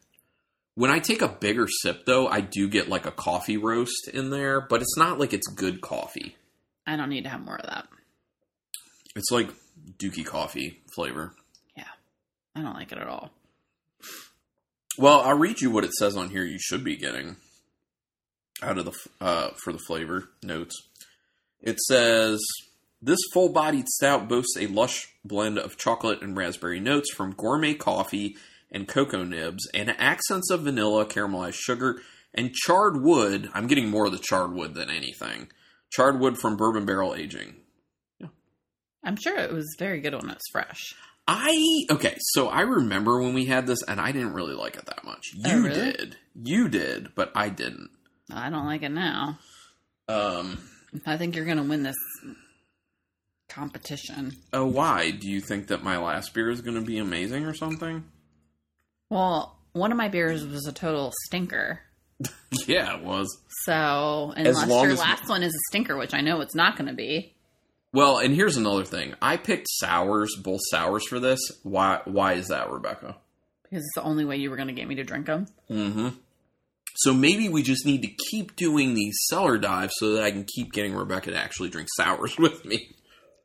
When 0.75 0.89
I 0.91 0.99
take 0.99 1.21
a 1.21 1.27
bigger 1.27 1.67
sip 1.67 2.05
though, 2.05 2.27
I 2.27 2.41
do 2.41 2.67
get 2.69 2.87
like 2.89 3.05
a 3.05 3.11
coffee 3.11 3.57
roast 3.57 4.07
in 4.13 4.29
there, 4.29 4.61
but 4.61 4.81
it's 4.81 4.97
not 4.97 5.19
like 5.19 5.33
it's 5.33 5.47
good 5.47 5.81
coffee. 5.81 6.37
I 6.87 6.95
don't 6.95 7.09
need 7.09 7.23
to 7.23 7.29
have 7.29 7.41
more 7.41 7.57
of 7.57 7.65
that. 7.69 7.87
It's 9.15 9.31
like 9.31 9.49
dookie 9.97 10.25
coffee 10.25 10.81
flavor. 10.95 11.35
Yeah. 11.77 11.83
I 12.55 12.61
don't 12.61 12.73
like 12.73 12.91
it 12.91 12.97
at 12.97 13.07
all. 13.07 13.31
Well, 14.97 15.21
I'll 15.21 15.37
read 15.37 15.61
you 15.61 15.71
what 15.71 15.83
it 15.83 15.93
says 15.93 16.15
on 16.17 16.29
here. 16.29 16.43
You 16.43 16.57
should 16.59 16.83
be 16.83 16.95
getting 16.97 17.37
out 18.61 18.77
of 18.77 18.85
the 18.85 18.93
uh, 19.19 19.49
for 19.63 19.71
the 19.73 19.79
flavor 19.79 20.29
notes. 20.43 20.75
It 21.61 21.79
says 21.81 22.39
this 23.01 23.19
full-bodied 23.33 23.87
stout 23.89 24.27
boasts 24.27 24.55
a 24.57 24.67
lush 24.67 25.07
blend 25.25 25.57
of 25.57 25.77
chocolate 25.77 26.21
and 26.21 26.35
raspberry 26.37 26.79
notes 26.79 27.11
from 27.13 27.33
gourmet 27.33 27.73
coffee 27.73 28.37
and 28.71 28.87
cocoa 28.87 29.23
nibs, 29.23 29.67
and 29.73 29.89
accents 29.99 30.49
of 30.49 30.61
vanilla, 30.61 31.05
caramelized 31.05 31.55
sugar, 31.55 32.01
and 32.33 32.53
charred 32.53 33.01
wood. 33.01 33.49
I'm 33.53 33.67
getting 33.67 33.89
more 33.89 34.05
of 34.05 34.13
the 34.13 34.17
charred 34.17 34.53
wood 34.53 34.75
than 34.75 34.89
anything. 34.89 35.49
Charred 35.91 36.19
wood 36.21 36.37
from 36.37 36.55
bourbon 36.55 36.85
barrel 36.85 37.13
aging. 37.13 37.55
Yeah. 38.19 38.27
I'm 39.03 39.17
sure 39.17 39.37
it 39.37 39.51
was 39.51 39.75
very 39.77 39.99
good 39.99 40.13
when 40.13 40.29
it's 40.29 40.49
fresh. 40.53 40.93
I 41.27 41.83
okay, 41.91 42.15
so 42.31 42.47
I 42.47 42.61
remember 42.61 43.21
when 43.21 43.33
we 43.33 43.45
had 43.45 43.67
this, 43.67 43.83
and 43.83 43.99
I 43.99 44.11
didn't 44.13 44.33
really 44.33 44.55
like 44.55 44.77
it 44.77 44.85
that 44.85 45.03
much. 45.03 45.31
You 45.33 45.41
Oh, 45.51 45.61
really? 45.63 45.91
did, 45.91 46.17
you 46.41 46.69
did, 46.69 47.13
but 47.13 47.31
I 47.35 47.49
didn't. 47.49 47.89
I 48.31 48.49
don't 48.49 48.65
like 48.65 48.83
it 48.83 48.89
now. 48.91 49.37
Um. 50.07 50.59
I 51.05 51.17
think 51.17 51.35
you're 51.35 51.45
going 51.45 51.57
to 51.57 51.63
win 51.63 51.83
this 51.83 51.95
competition. 53.51 54.33
Oh, 54.53 54.65
why 54.65 55.11
do 55.11 55.29
you 55.29 55.41
think 55.41 55.67
that 55.67 55.83
my 55.83 55.97
last 55.97 56.33
beer 56.33 56.49
is 56.49 56.61
going 56.61 56.75
to 56.75 56.81
be 56.85 56.97
amazing 56.97 57.45
or 57.45 57.53
something? 57.53 58.03
Well, 59.09 59.57
one 59.73 59.91
of 59.91 59.97
my 59.97 60.07
beers 60.07 60.45
was 60.45 60.65
a 60.65 60.71
total 60.73 61.11
stinker. 61.25 61.79
Yeah, 62.67 62.97
it 62.97 63.03
was. 63.03 63.27
So, 63.63 64.33
unless 64.35 64.67
your 64.67 64.91
as- 64.91 64.99
last 64.99 65.27
one 65.29 65.41
is 65.41 65.53
a 65.53 65.59
stinker, 65.69 65.95
which 65.97 66.13
I 66.13 66.19
know 66.21 66.41
it's 66.41 66.53
not 66.53 66.77
going 66.77 66.89
to 66.89 66.93
be, 66.93 67.33
Well, 67.93 68.17
and 68.19 68.35
here's 68.35 68.57
another 68.57 68.83
thing. 68.83 69.15
I 69.21 69.37
picked 69.37 69.67
sours, 69.69 70.35
both 70.35 70.59
sours 70.69 71.07
for 71.07 71.19
this. 71.19 71.39
Why? 71.63 72.01
Why 72.05 72.33
is 72.33 72.49
that, 72.49 72.69
Rebecca? 72.69 73.15
Because 73.63 73.83
it's 73.85 73.95
the 73.95 74.03
only 74.03 74.25
way 74.25 74.35
you 74.35 74.49
were 74.49 74.57
going 74.57 74.67
to 74.67 74.73
get 74.73 74.87
me 74.87 74.95
to 74.95 75.03
drink 75.03 75.25
them. 75.27 75.47
Mm-hmm. 75.69 76.09
So 76.97 77.13
maybe 77.13 77.47
we 77.47 77.63
just 77.63 77.85
need 77.85 78.01
to 78.03 78.09
keep 78.29 78.55
doing 78.57 78.93
these 78.93 79.17
cellar 79.29 79.57
dives 79.57 79.93
so 79.95 80.13
that 80.13 80.23
I 80.23 80.31
can 80.31 80.43
keep 80.43 80.73
getting 80.73 80.93
Rebecca 80.93 81.31
to 81.31 81.37
actually 81.37 81.69
drink 81.69 81.87
sours 81.95 82.35
with 82.37 82.65
me. 82.65 82.93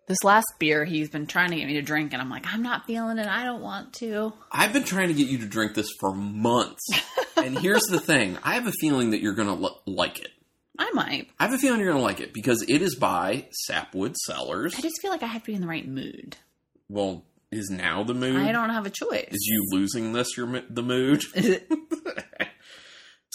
This 0.07 0.23
last 0.23 0.47
beer 0.61 0.85
he's 0.85 1.11
been 1.11 1.27
trying 1.27 1.51
to 1.51 1.57
get 1.57 1.67
me 1.67 1.75
to 1.75 1.83
drink, 1.83 2.13
and 2.13 2.23
I'm 2.23 2.31
like, 2.31 2.47
I'm 2.47 2.63
not 2.63 2.87
feeling 2.87 3.19
it. 3.19 3.27
I 3.27 3.43
don't 3.43 3.61
want 3.61 3.93
to. 3.95 4.33
I've 4.53 4.73
been 4.73 4.85
trying 4.85 5.09
to 5.09 5.15
get 5.15 5.27
you 5.27 5.39
to 5.39 5.47
drink 5.47 5.75
this 5.75 5.91
for 5.99 6.13
months. 6.13 6.87
and 7.37 7.59
here's 7.59 7.83
the 7.91 7.99
thing 7.99 8.39
I 8.45 8.55
have 8.55 8.67
a 8.69 8.73
feeling 8.81 9.11
that 9.11 9.21
you're 9.21 9.35
going 9.35 9.49
to 9.49 9.65
l- 9.65 9.83
like 9.85 10.21
it. 10.21 10.31
I 10.79 10.91
might. 10.93 11.29
I 11.41 11.45
have 11.45 11.55
a 11.55 11.59
feeling 11.59 11.81
you're 11.81 11.89
going 11.91 12.01
to 12.01 12.05
like 12.05 12.21
it 12.21 12.33
because 12.33 12.63
it 12.69 12.83
is 12.83 12.95
by 12.95 13.49
Sapwood 13.51 14.17
Cellars. 14.17 14.75
I 14.77 14.81
just 14.81 15.01
feel 15.03 15.11
like 15.11 15.23
I 15.23 15.27
have 15.27 15.43
to 15.43 15.47
be 15.47 15.55
in 15.55 15.61
the 15.61 15.67
right 15.67 15.87
mood. 15.87 16.37
Well, 16.89 17.25
is 17.51 17.71
now 17.71 18.05
the 18.05 18.15
mood? 18.15 18.37
I 18.37 18.53
don't 18.53 18.71
have 18.71 18.87
a 18.87 18.91
choice. 18.91 19.29
Is 19.31 19.47
you 19.51 19.65
losing 19.73 20.13
this 20.13 20.37
your 20.37 20.63
the 20.71 20.83
mood? 20.83 21.25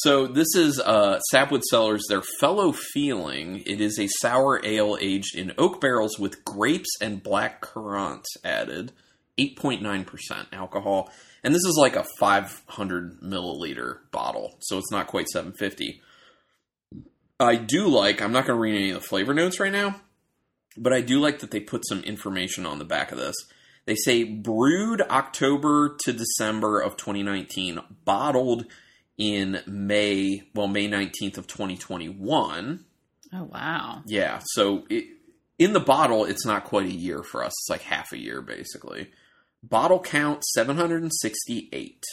So 0.03 0.25
this 0.25 0.55
is 0.55 0.79
uh, 0.79 1.19
Sapwood 1.29 1.63
Cellars, 1.63 2.01
their 2.09 2.23
fellow 2.39 2.71
feeling. 2.71 3.61
It 3.67 3.79
is 3.79 3.99
a 3.99 4.07
sour 4.19 4.59
ale 4.65 4.97
aged 4.99 5.35
in 5.35 5.53
oak 5.59 5.79
barrels 5.79 6.17
with 6.17 6.43
grapes 6.43 6.89
and 6.99 7.21
black 7.21 7.61
currant 7.61 8.25
added. 8.43 8.93
8.9% 9.37 10.47
alcohol. 10.53 11.11
And 11.43 11.53
this 11.53 11.63
is 11.65 11.77
like 11.77 11.95
a 11.95 12.05
500 12.19 13.21
milliliter 13.21 13.99
bottle, 14.11 14.57
so 14.61 14.79
it's 14.79 14.91
not 14.91 15.05
quite 15.05 15.27
750. 15.29 16.01
I 17.39 17.55
do 17.55 17.87
like, 17.87 18.23
I'm 18.23 18.31
not 18.31 18.47
going 18.47 18.57
to 18.57 18.61
read 18.61 18.75
any 18.75 18.89
of 18.91 19.01
the 19.01 19.07
flavor 19.07 19.35
notes 19.35 19.59
right 19.59 19.71
now, 19.71 20.01
but 20.77 20.93
I 20.93 21.01
do 21.01 21.19
like 21.19 21.39
that 21.39 21.51
they 21.51 21.59
put 21.59 21.87
some 21.87 22.01
information 22.01 22.65
on 22.65 22.79
the 22.79 22.85
back 22.85 23.11
of 23.11 23.19
this. 23.19 23.35
They 23.85 23.95
say 23.95 24.23
brewed 24.23 25.01
October 25.01 25.95
to 26.05 26.13
December 26.13 26.79
of 26.79 26.97
2019, 26.97 27.79
bottled 28.03 28.65
in 29.21 29.61
May, 29.67 30.41
well, 30.55 30.67
May 30.67 30.89
19th 30.89 31.37
of 31.37 31.45
2021. 31.45 32.83
oh 33.33 33.43
wow. 33.43 34.01
Yeah, 34.07 34.41
so 34.43 34.83
it, 34.89 35.05
in 35.59 35.73
the 35.73 35.79
bottle, 35.79 36.25
it's 36.25 36.45
not 36.45 36.63
quite 36.63 36.87
a 36.87 36.91
year 36.91 37.21
for 37.21 37.43
us. 37.43 37.51
It's 37.51 37.69
like 37.69 37.83
half 37.83 38.11
a 38.13 38.17
year, 38.17 38.41
basically. 38.41 39.11
Bottle 39.61 39.99
count 39.99 40.43
768. 40.43 42.03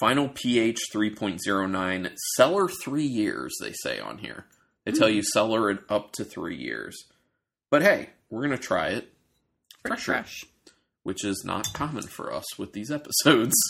Final 0.00 0.28
pH 0.28 0.78
3.09. 0.92 2.10
Cellar 2.34 2.68
three 2.68 3.06
years, 3.06 3.56
they 3.60 3.72
say 3.72 4.00
on 4.00 4.18
here. 4.18 4.46
They 4.84 4.90
tell 4.90 5.08
you 5.08 5.20
hmm. 5.20 5.32
cellar 5.32 5.70
it 5.70 5.78
up 5.88 6.10
to 6.14 6.24
three 6.24 6.56
years. 6.56 6.96
But 7.70 7.82
hey, 7.82 8.10
we're 8.30 8.44
going 8.44 8.58
to 8.58 8.62
try 8.62 8.88
it, 8.88 9.12
Fresher. 9.82 10.12
fresh. 10.12 10.44
which 11.04 11.24
is 11.24 11.44
not 11.44 11.72
common 11.72 12.02
for 12.02 12.32
us 12.34 12.58
with 12.58 12.72
these 12.72 12.90
episodes. 12.90 13.54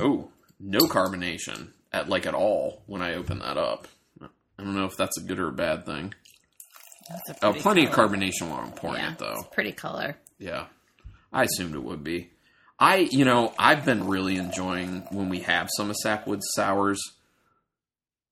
Oh, 0.00 0.30
no 0.60 0.80
carbonation 0.80 1.72
at 1.92 2.08
like 2.08 2.26
at 2.26 2.34
all 2.34 2.82
when 2.86 3.02
I 3.02 3.14
open 3.14 3.38
that 3.40 3.56
up. 3.56 3.88
I 4.22 4.62
don't 4.62 4.74
know 4.76 4.84
if 4.84 4.96
that's 4.96 5.18
a 5.18 5.22
good 5.22 5.38
or 5.38 5.48
a 5.48 5.52
bad 5.52 5.86
thing. 5.86 6.14
A 7.42 7.46
Oh, 7.46 7.52
plenty 7.54 7.86
of 7.86 7.92
carbonation 7.92 8.50
while 8.50 8.60
I'm 8.60 8.72
pouring 8.72 8.98
Yeah, 9.00 9.12
it, 9.12 9.18
though. 9.18 9.32
it's 9.38 9.48
pretty 9.54 9.72
color. 9.72 10.16
Yeah, 10.38 10.66
I 11.32 11.44
assumed 11.44 11.74
it 11.74 11.82
would 11.82 12.04
be. 12.04 12.30
I, 12.78 13.08
you 13.10 13.24
know, 13.24 13.52
I've 13.58 13.84
been 13.84 14.06
really 14.06 14.36
enjoying 14.36 15.06
when 15.10 15.28
we 15.28 15.40
have 15.40 15.68
some 15.76 15.90
of 15.90 15.96
Sapwood 15.96 16.40
sours. 16.54 17.00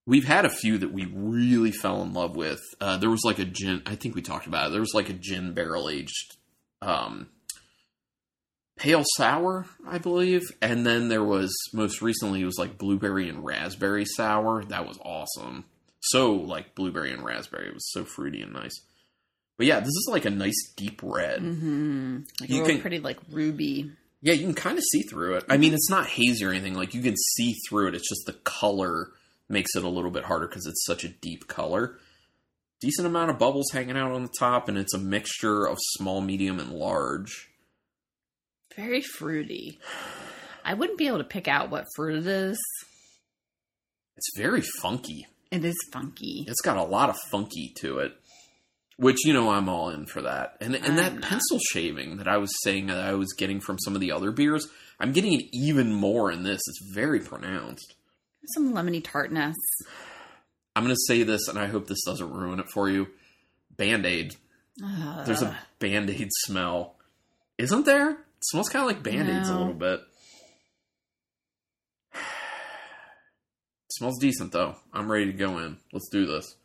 We've 0.07 0.25
had 0.27 0.45
a 0.47 0.51
few 0.51 0.79
that 0.79 0.93
we 0.93 1.05
really 1.07 1.71
fell 1.73 2.01
in 2.03 2.15
love 2.15 2.35
with. 2.37 2.61
Uh, 2.81 2.97
there 2.97 3.11
was 3.11 3.25
like 3.25 3.39
a 3.39 3.45
gin. 3.45 3.83
I 3.85 3.95
think 3.95 4.15
we 4.15 4.23
talked 4.23 4.47
about 4.47 4.69
it. 4.69 4.71
There 4.71 4.81
was 4.81 4.95
like 4.95 5.11
a 5.11 5.15
gin 5.15 5.53
barrel 5.53 5.89
aged, 5.91 6.37
um, 6.81 7.29
pale 8.79 9.05
sour, 9.17 9.67
I 9.87 9.99
believe, 9.99 10.43
and 10.63 10.87
then 10.87 11.09
there 11.09 11.25
was 11.25 11.55
most 11.73 12.01
recently 12.03 12.43
it 12.43 12.47
was 12.47 12.59
like 12.59 12.79
blueberry 12.79 13.29
and 13.29 13.45
raspberry 13.45 14.05
sour. 14.05 14.65
That 14.65 14.87
was 14.87 14.99
awesome. 15.05 15.65
So 16.01 16.33
like 16.33 16.75
blueberry 16.75 17.13
and 17.13 17.25
raspberry. 17.25 17.69
It 17.69 17.75
was 17.75 17.91
so 17.93 18.05
fruity 18.05 18.41
and 18.43 18.53
nice. 18.53 18.81
But 19.57 19.67
yeah, 19.67 19.81
this 19.81 19.89
is 19.89 20.09
like 20.11 20.25
a 20.25 20.31
nice 20.31 20.73
deep 20.77 21.01
red. 21.03 21.41
Mm-hmm. 21.41 22.19
Like 22.41 22.51
You 22.51 22.65
can- 22.65 22.81
pretty 22.81 23.01
like 23.01 23.19
ruby. 23.31 23.91
Yeah, 24.21 24.33
you 24.35 24.43
can 24.47 24.55
kind 24.55 24.77
of 24.79 24.85
see 24.91 25.03
through 25.03 25.37
it. 25.37 25.45
I 25.49 25.59
mean, 25.59 25.73
it's 25.75 25.91
not 25.91 26.07
hazy 26.09 26.45
or 26.45 26.51
anything. 26.51 26.75
Like 26.75 26.93
you 26.93 27.03
can 27.03 27.15
see 27.35 27.55
through 27.69 27.89
it. 27.89 27.95
It's 27.95 28.09
just 28.09 28.23
the 28.27 28.33
color 28.33 29.11
makes 29.49 29.77
it 29.77 29.85
a 29.85 29.89
little 29.89 30.11
bit 30.11 30.25
harder 30.25 30.49
because 30.49 30.67
it's 30.67 30.85
such 30.85 31.05
a 31.05 31.09
deep 31.09 31.47
color. 31.47 31.97
Decent 32.81 33.07
amount 33.07 33.31
of 33.31 33.39
bubbles 33.39 33.71
hanging 33.73 33.97
out 33.97 34.13
on 34.13 34.23
the 34.23 34.33
top, 34.39 34.69
and 34.69 34.77
it's 34.79 34.95
a 34.95 34.99
mixture 34.99 35.67
of 35.67 35.79
small, 35.81 36.21
medium, 36.21 36.59
and 36.61 36.71
large. 36.73 37.48
Very 38.79 39.03
fruity. 39.03 39.81
I 40.65 40.75
wouldn't 40.75 40.99
be 40.99 41.09
able 41.09 41.19
to 41.19 41.25
pick 41.25 41.49
out 41.49 41.69
what 41.69 41.87
fruit 41.97 42.19
it 42.19 42.27
is. 42.29 42.57
It's 44.17 44.31
very 44.37 44.63
funky. 44.81 45.27
It 45.51 45.65
is 45.65 45.75
funky. 45.93 46.45
It's 46.47 46.61
got 46.61 46.77
a 46.77 46.85
lot 46.85 47.11
of 47.11 47.17
funky 47.29 47.73
to 47.79 47.99
it, 47.99 48.13
which 48.97 49.25
you 49.25 49.33
know 49.33 49.51
I'm 49.51 49.69
all 49.69 49.91
in 49.91 50.07
for 50.07 50.23
that. 50.23 50.59
And 50.61 50.77
and 50.77 50.97
that 50.97 51.21
pencil 51.23 51.59
shaving 51.73 52.19
that 52.19 52.29
I 52.29 52.37
was 52.37 52.53
saying 52.63 52.87
that 52.87 52.99
I 52.99 53.15
was 53.15 53.33
getting 53.33 53.59
from 53.61 53.81
some 53.81 53.97
of 53.97 54.01
the 54.01 54.13
other 54.13 54.31
beers, 54.31 54.69
I'm 55.01 55.11
getting 55.11 55.33
it 55.33 55.47
even 55.53 55.93
more 55.93 56.31
in 56.31 56.45
this. 56.45 56.61
It's 56.69 56.93
very 56.95 57.19
pronounced. 57.19 57.97
Some 58.55 58.73
lemony 58.75 59.03
tartness. 59.03 59.57
I'm 60.77 60.85
going 60.85 60.95
to 60.95 61.07
say 61.09 61.25
this, 61.25 61.49
and 61.49 61.59
I 61.59 61.67
hope 61.67 61.89
this 61.89 62.05
doesn't 62.07 62.33
ruin 62.33 62.61
it 62.61 62.71
for 62.73 62.89
you. 62.89 63.09
Band 63.77 64.07
Aid. 64.07 64.37
There's 65.27 65.43
a 65.43 65.59
Band 65.81 66.11
Aid 66.11 66.29
smell. 66.45 66.95
Isn't 67.59 67.85
there? 67.85 68.19
Smells 68.41 68.69
kind 68.69 68.83
of 68.83 68.95
like 68.95 69.03
Band 69.03 69.29
Aids 69.29 69.49
a 69.49 69.57
little 69.59 69.75
bit. 69.75 70.01
It 72.15 72.21
smells 73.93 74.19
decent, 74.21 74.53
though. 74.53 74.77
I'm 74.93 75.11
ready 75.11 75.27
to 75.27 75.33
go 75.33 75.59
in. 75.59 75.79
Let's 75.93 76.09
do 76.09 76.27
this. 76.27 76.57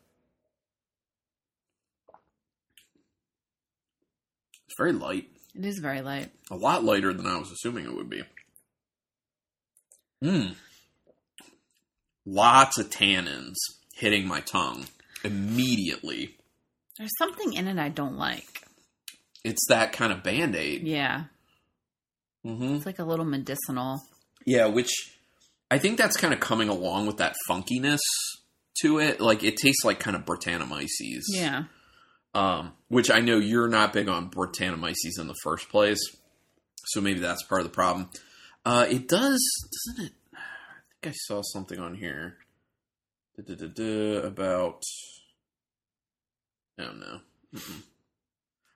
It's 4.65 4.75
very 4.77 4.93
light. 4.93 5.27
It 5.55 5.65
is 5.65 5.79
very 5.79 6.01
light. 6.01 6.31
A 6.49 6.55
lot 6.55 6.83
lighter 6.83 7.13
than 7.13 7.27
I 7.27 7.37
was 7.37 7.51
assuming 7.51 7.85
it 7.85 7.95
would 7.95 8.09
be. 8.09 8.23
Mmm. 10.23 10.55
Lots 12.25 12.79
of 12.79 12.89
tannins 12.89 13.55
hitting 13.93 14.27
my 14.27 14.39
tongue 14.39 14.85
immediately. 15.23 16.37
There's 16.97 17.17
something 17.17 17.53
in 17.53 17.67
it 17.67 17.77
I 17.77 17.89
don't 17.89 18.17
like. 18.17 18.63
It's 19.43 19.67
that 19.67 19.91
kind 19.91 20.13
of 20.13 20.23
band 20.23 20.55
aid. 20.55 20.87
Yeah. 20.87 21.25
Mm-hmm. 22.45 22.75
It's 22.75 22.85
like 22.85 22.99
a 22.99 23.03
little 23.03 23.25
medicinal. 23.25 24.01
Yeah, 24.45 24.67
which 24.67 24.91
I 25.71 25.79
think 25.79 25.97
that's 25.97 26.17
kind 26.17 26.33
of 26.33 26.39
coming 26.39 26.69
along 26.69 27.07
with 27.07 27.17
that 27.17 27.35
funkiness 27.49 27.99
to 28.81 28.99
it. 28.99 29.21
Like 29.21 29.43
it 29.43 29.57
tastes 29.57 29.85
like 29.85 29.99
kind 29.99 30.15
of 30.15 30.25
Brettanomyces. 30.25 31.23
Yeah. 31.29 31.63
Um, 32.35 32.73
which 32.87 33.11
I 33.11 33.19
know 33.19 33.37
you're 33.37 33.67
not 33.67 33.93
big 33.93 34.09
on 34.09 34.29
Brettanomyces 34.29 35.19
in 35.19 35.27
the 35.27 35.35
first 35.43 35.69
place, 35.69 35.99
so 36.87 36.99
maybe 36.99 37.19
that's 37.19 37.43
part 37.43 37.61
of 37.61 37.67
the 37.67 37.73
problem. 37.73 38.09
Uh, 38.65 38.87
it 38.89 39.07
does, 39.07 39.41
doesn't 39.87 40.05
it? 40.05 40.13
I 40.33 40.39
think 41.01 41.13
I 41.13 41.17
saw 41.27 41.41
something 41.43 41.79
on 41.79 41.95
here 41.95 42.37
Da-da-da-da, 43.35 44.27
about. 44.27 44.83
I 46.79 46.83
don't 46.83 46.99
know. 46.99 47.19
Mm-mm. 47.55 47.83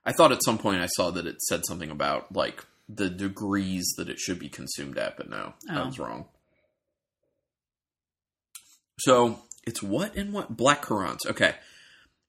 I 0.04 0.12
thought 0.12 0.32
at 0.32 0.42
some 0.44 0.58
point 0.58 0.80
I 0.80 0.86
saw 0.86 1.10
that 1.10 1.26
it 1.26 1.40
said 1.42 1.64
something 1.64 1.90
about 1.90 2.34
like 2.34 2.64
the 2.88 3.10
degrees 3.10 3.86
that 3.98 4.08
it 4.08 4.18
should 4.18 4.38
be 4.38 4.48
consumed 4.48 4.96
at, 4.98 5.16
but 5.16 5.28
no, 5.28 5.54
I 5.68 5.80
Oh. 5.80 5.86
was 5.86 5.98
wrong. 5.98 6.26
So 9.00 9.40
it's 9.66 9.82
what 9.82 10.16
and 10.16 10.32
what 10.32 10.56
black 10.56 10.82
currants. 10.82 11.26
Okay, 11.26 11.54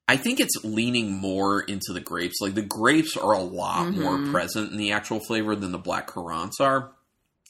I 0.06 0.16
think 0.16 0.40
it's 0.40 0.64
leaning 0.64 1.12
more 1.16 1.60
into 1.62 1.92
the 1.92 2.00
grapes. 2.00 2.36
Like 2.40 2.54
the 2.54 2.62
grapes 2.62 3.16
are 3.16 3.32
a 3.32 3.42
lot 3.42 3.90
more 3.92 4.16
Mhm. 4.18 4.30
present 4.30 4.70
in 4.72 4.76
the 4.78 4.92
actual 4.92 5.20
flavor 5.20 5.56
than 5.56 5.72
the 5.72 5.78
black 5.78 6.06
currants 6.06 6.60
are, 6.60 6.92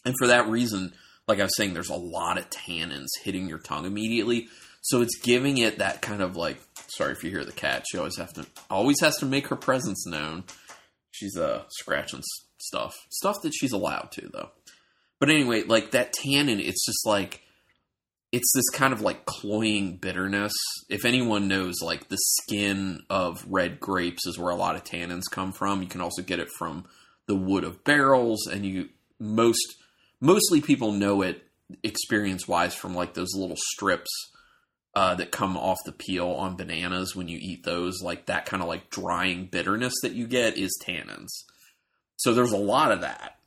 and 0.04 0.14
for 0.18 0.26
that 0.28 0.48
reason, 0.48 0.94
like 1.28 1.38
I 1.40 1.44
was 1.44 1.56
saying, 1.56 1.74
there's 1.74 1.90
a 1.90 1.94
lot 1.94 2.38
of 2.38 2.48
tannins 2.50 3.08
hitting 3.22 3.48
your 3.48 3.58
tongue 3.58 3.84
immediately. 3.86 4.48
So 4.82 5.02
it's 5.02 5.18
giving 5.18 5.58
it 5.58 5.78
that 5.78 6.00
kind 6.00 6.22
of 6.22 6.36
like. 6.36 6.60
Sorry 6.96 7.12
if 7.12 7.22
you 7.22 7.30
hear 7.30 7.44
the 7.44 7.52
cat. 7.52 7.84
She 7.90 7.98
always 7.98 8.16
have 8.16 8.32
to 8.34 8.46
always 8.70 9.00
has 9.00 9.16
to 9.18 9.26
make 9.26 9.48
her 9.48 9.56
presence 9.56 10.06
known. 10.06 10.44
She's 11.12 11.36
uh 11.36 11.64
scratching 11.68 12.22
stuff, 12.62 12.94
stuff 13.10 13.42
that 13.42 13.54
she's 13.54 13.72
allowed 13.72 14.10
to 14.12 14.28
though. 14.32 14.50
But 15.18 15.30
anyway, 15.30 15.62
like 15.62 15.90
that 15.90 16.12
tannin, 16.12 16.60
it's 16.60 16.84
just 16.84 17.06
like 17.06 17.42
it's 18.32 18.52
this 18.54 18.68
kind 18.70 18.92
of 18.92 19.00
like 19.00 19.26
cloying 19.26 19.96
bitterness. 19.96 20.52
If 20.88 21.04
anyone 21.04 21.48
knows, 21.48 21.80
like 21.82 22.08
the 22.08 22.18
skin 22.18 23.00
of 23.10 23.44
red 23.48 23.80
grapes 23.80 24.26
is 24.26 24.38
where 24.38 24.50
a 24.50 24.56
lot 24.56 24.76
of 24.76 24.84
tannins 24.84 25.30
come 25.30 25.52
from. 25.52 25.82
You 25.82 25.88
can 25.88 26.00
also 26.00 26.22
get 26.22 26.38
it 26.38 26.48
from 26.58 26.86
the 27.26 27.36
wood 27.36 27.64
of 27.64 27.84
barrels, 27.84 28.46
and 28.46 28.64
you 28.64 28.88
most 29.18 29.76
mostly 30.20 30.60
people 30.60 30.92
know 30.92 31.22
it 31.22 31.44
experience 31.82 32.48
wise 32.48 32.74
from 32.74 32.94
like 32.94 33.14
those 33.14 33.34
little 33.34 33.58
strips 33.72 34.10
uh, 34.94 35.14
that 35.16 35.30
come 35.30 35.56
off 35.56 35.78
the 35.84 35.92
peel 35.92 36.28
on 36.28 36.56
bananas 36.56 37.14
when 37.14 37.28
you 37.28 37.38
eat 37.40 37.64
those, 37.64 38.02
like 38.02 38.26
that 38.26 38.46
kind 38.46 38.62
of 38.62 38.68
like 38.68 38.90
drying 38.90 39.46
bitterness 39.46 39.94
that 40.02 40.12
you 40.12 40.26
get 40.26 40.56
is 40.56 40.82
tannins. 40.84 41.28
So 42.20 42.34
there's 42.34 42.52
a 42.52 42.56
lot 42.58 42.92
of 42.92 43.00
that 43.00 43.38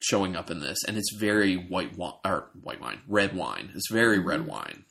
showing 0.00 0.36
up 0.36 0.50
in 0.50 0.60
this, 0.60 0.78
and 0.86 0.96
it's 0.98 1.16
very 1.18 1.54
white 1.56 1.96
wine 1.96 2.12
or 2.26 2.50
white 2.62 2.78
wine, 2.80 3.00
red 3.08 3.34
wine. 3.34 3.70
It's 3.74 3.90
very 3.90 4.18
red 4.18 4.40
Mhm. 4.42 4.46
wine. 4.46 4.84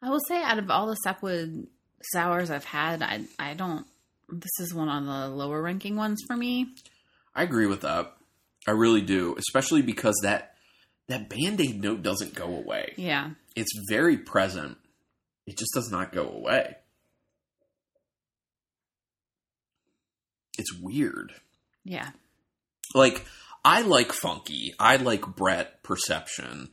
I 0.00 0.08
will 0.08 0.20
say, 0.28 0.40
out 0.42 0.58
of 0.58 0.70
all 0.70 0.86
the 0.86 0.94
sapwood 0.96 1.66
sours 2.12 2.48
I've 2.50 2.64
had, 2.64 3.02
I 3.02 3.26
I 3.38 3.54
don't. 3.54 3.86
This 4.28 4.52
is 4.60 4.72
one 4.72 4.88
on 4.88 5.06
the 5.06 5.28
lower 5.28 5.60
ranking 5.60 5.96
ones 5.96 6.22
for 6.26 6.36
me. 6.36 6.74
I 7.34 7.42
agree 7.42 7.66
with 7.66 7.80
that. 7.82 8.16
I 8.68 8.70
really 8.70 9.02
do, 9.02 9.34
especially 9.36 9.82
because 9.82 10.14
that 10.22 10.56
that 11.08 11.28
band 11.28 11.60
aid 11.60 11.82
note 11.82 12.02
doesn't 12.02 12.34
go 12.34 12.46
away. 12.54 12.94
Yeah, 12.96 13.32
It's 13.56 13.72
very 13.90 14.16
present. 14.16 14.78
It 15.46 15.58
just 15.58 15.72
does 15.74 15.90
not 15.90 16.12
go 16.12 16.28
away. 16.28 16.76
It's 20.56 20.72
weird. 20.72 21.34
Yeah, 21.84 22.10
Like 22.94 23.24
I 23.64 23.82
like 23.82 24.12
funky. 24.12 24.74
I 24.78 24.96
like 24.96 25.26
Brett 25.36 25.82
perception, 25.82 26.70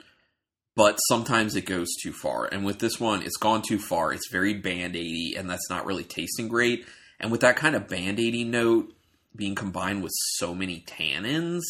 but 0.76 0.98
sometimes 1.08 1.56
it 1.56 1.65
goes 1.65 1.88
too 2.02 2.13
far. 2.13 2.45
And 2.45 2.65
with 2.65 2.80
this 2.80 3.00
one, 3.00 3.22
it's 3.24 3.38
gone 3.38 3.62
too 3.62 3.80
far. 3.80 4.12
It's 4.13 4.32
very 4.32 4.54
band 4.54 4.95
aidy, 4.95 5.38
and 5.38 5.50
that's 5.50 5.69
not 5.69 5.86
really 5.86 6.04
tasting 6.04 6.48
great. 6.48 6.86
And 7.19 7.32
with 7.32 7.41
that 7.41 7.58
kind 7.58 7.76
of 7.76 7.88
band 7.88 8.17
aidy 8.17 8.45
note 8.45 8.93
being 9.36 9.56
combined 9.56 10.04
with 10.04 10.12
so 10.38 10.56
many 10.56 10.84
tannins, 10.88 11.62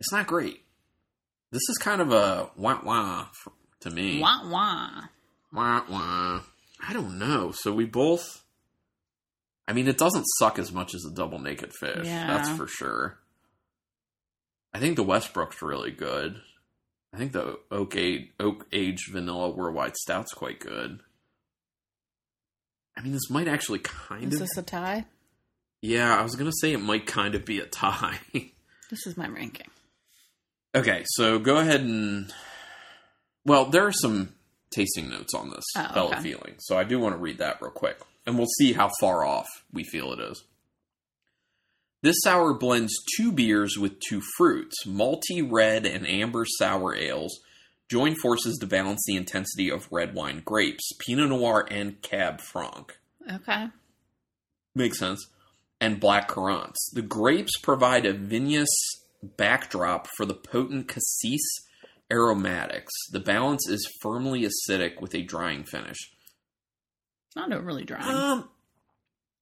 it's 0.00 0.12
not 0.12 0.26
great. 0.26 0.62
This 1.50 1.68
is 1.68 1.78
kind 1.78 2.00
of 2.00 2.12
a 2.12 2.50
wah 2.56 2.80
wah 2.84 3.26
to 3.80 3.90
me. 3.90 4.20
wah 4.20 4.48
wah. 4.48 5.02
Wah 5.52 5.82
wah. 5.88 6.40
I 6.86 6.92
don't 6.92 7.18
know. 7.18 7.52
So 7.52 7.72
we 7.72 7.84
both. 7.84 8.42
I 9.68 9.72
mean, 9.72 9.88
it 9.88 9.98
doesn't 9.98 10.24
suck 10.38 10.58
as 10.58 10.72
much 10.72 10.94
as 10.94 11.04
a 11.04 11.14
double 11.14 11.38
naked 11.38 11.72
fish. 11.74 12.04
Yeah. 12.06 12.26
That's 12.28 12.50
for 12.50 12.66
sure. 12.68 13.18
I 14.72 14.78
think 14.78 14.96
the 14.96 15.02
Westbrook's 15.02 15.62
really 15.62 15.90
good. 15.90 16.40
I 17.12 17.16
think 17.18 17.32
the 17.32 17.58
oak 17.70 17.96
age, 17.96 18.28
oak 18.38 18.66
aged 18.72 19.10
vanilla 19.12 19.50
worldwide 19.50 19.96
stout's 19.96 20.32
quite 20.34 20.60
good. 20.60 21.00
I 22.96 23.02
mean, 23.02 23.12
this 23.12 23.30
might 23.30 23.48
actually 23.48 23.78
kind 23.80 24.32
Is 24.32 24.40
of. 24.40 24.42
Is 24.44 24.48
this 24.50 24.58
a 24.58 24.62
tie? 24.62 25.06
yeah, 25.82 26.18
I 26.18 26.22
was 26.22 26.34
gonna 26.34 26.52
say 26.60 26.72
it 26.72 26.78
might 26.80 27.06
kind 27.06 27.34
of 27.34 27.44
be 27.44 27.60
a 27.60 27.66
tie. 27.66 28.18
This 28.88 29.04
is 29.04 29.16
my 29.16 29.26
ranking. 29.26 29.66
okay, 30.72 31.02
so 31.08 31.40
go 31.40 31.56
ahead 31.56 31.80
and. 31.80 32.32
Well, 33.44 33.64
there 33.66 33.84
are 33.84 33.90
some 33.92 34.32
tasting 34.70 35.10
notes 35.10 35.34
on 35.34 35.50
this 35.50 35.64
Oh, 35.76 35.88
fellow 35.92 36.12
okay. 36.12 36.20
feeling, 36.22 36.54
so 36.58 36.78
I 36.78 36.84
do 36.84 37.00
want 37.00 37.14
to 37.14 37.18
read 37.18 37.38
that 37.38 37.60
real 37.60 37.72
quick, 37.72 37.98
and 38.26 38.36
we'll 38.36 38.46
see 38.58 38.72
how 38.72 38.90
far 39.00 39.24
off 39.24 39.46
we 39.72 39.84
feel 39.84 40.12
it 40.12 40.20
is. 40.20 40.44
This 42.02 42.16
sour 42.22 42.54
blends 42.54 42.94
two 43.16 43.32
beers 43.32 43.78
with 43.78 44.00
two 44.00 44.20
fruits, 44.36 44.84
malty 44.86 45.46
red 45.48 45.86
and 45.86 46.06
amber 46.06 46.44
sour 46.58 46.94
ales. 46.94 47.40
Join 47.88 48.16
forces 48.16 48.58
to 48.58 48.66
balance 48.66 49.02
the 49.06 49.16
intensity 49.16 49.70
of 49.70 49.90
red 49.90 50.14
wine 50.14 50.42
grapes, 50.44 50.92
Pinot 50.98 51.28
Noir 51.28 51.66
and 51.70 52.00
Cab 52.02 52.40
Franc. 52.40 52.98
Okay. 53.32 53.68
Makes 54.74 54.98
sense. 54.98 55.26
And 55.80 56.00
black 56.00 56.28
currants. 56.28 56.90
The 56.92 57.02
grapes 57.02 57.58
provide 57.58 58.06
a 58.06 58.12
vinous 58.12 58.70
backdrop 59.22 60.08
for 60.16 60.26
the 60.26 60.34
potent 60.34 60.88
cassis 60.88 61.40
aromatics. 62.10 62.92
The 63.10 63.20
balance 63.20 63.68
is 63.68 63.90
firmly 64.00 64.46
acidic 64.46 65.00
with 65.00 65.14
a 65.14 65.22
drying 65.22 65.64
finish. 65.64 65.98
Not 67.36 67.52
overly 67.52 67.84
dry. 67.84 68.00
Um, 68.00 68.48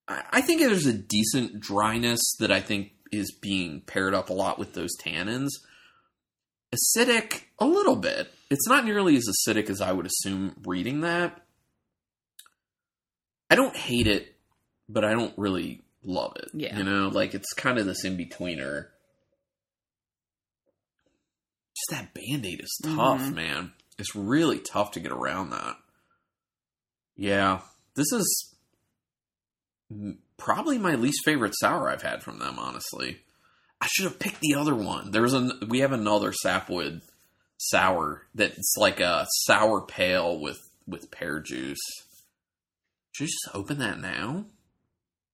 I 0.07 0.43
think 0.43 0.61
there's 0.61 0.85
a 0.85 0.93
decent 0.93 1.61
dryness 1.61 2.21
that 2.41 2.51
I 2.53 2.61
think 2.61 2.91
is 3.11 3.33
being 3.33 3.81
paired 3.81 4.13
up 4.13 4.29
a 4.29 4.35
lot 4.35 4.59
with 4.59 4.75
those 4.75 4.91
tannins. 5.01 5.49
Acidic, 6.75 7.45
a 7.59 7.65
little 7.67 7.97
bit. 7.97 8.31
It's 8.51 8.69
not 8.69 8.85
nearly 8.85 9.17
as 9.17 9.27
acidic 9.29 9.71
as 9.71 9.81
I 9.81 9.93
would 9.93 10.05
assume 10.07 10.57
reading 10.67 11.01
that. 11.03 11.41
I 13.49 13.55
don't 13.55 13.77
hate 13.77 14.09
it, 14.09 14.35
but 14.89 15.05
I 15.05 15.13
don't 15.13 15.33
really 15.39 15.83
love 16.03 16.33
it. 16.37 16.51
Yeah. 16.53 16.77
You 16.77 16.85
know, 16.85 17.09
like 17.09 17.33
it's 17.35 17.53
kind 17.55 17.79
of 17.79 17.87
this 17.87 18.05
in 18.05 18.19
betweener. 18.19 18.89
Just 21.77 21.91
that 21.91 22.13
band 22.15 22.45
aid 22.45 22.61
is 22.61 22.79
tough, 22.83 23.21
Mhm. 23.21 23.35
man. 23.35 23.73
It's 23.99 24.15
really 24.17 24.59
tough 24.59 24.91
to 24.93 25.01
get 25.01 25.13
around 25.13 25.51
that. 25.51 25.77
Yeah, 27.17 27.61
this 27.95 28.13
is 28.13 28.55
probably 30.37 30.79
my 30.79 30.95
least 30.95 31.21
favorite 31.25 31.55
sour 31.61 31.89
I've 31.91 32.03
had 32.03 32.23
from 32.23 32.39
them. 32.39 32.59
Honestly, 32.59 33.19
I 33.81 33.87
should 33.87 34.05
have 34.05 34.19
picked 34.19 34.41
the 34.41 34.55
other 34.55 34.75
one. 34.75 35.11
There's 35.11 35.33
an 35.33 35.53
we 35.69 35.81
have 35.81 35.93
another 35.93 36.33
sapwood 36.33 37.03
sour 37.59 38.23
that's 38.35 38.75
like 38.77 39.01
a 39.01 39.27
sour 39.45 39.81
pale 39.83 40.39
with 40.39 40.59
with 40.87 41.11
pear 41.11 41.41
juice. 41.41 41.81
Should 43.13 43.25
I 43.25 43.27
just 43.27 43.49
open 43.55 43.79
that 43.79 44.01
now? 44.01 44.47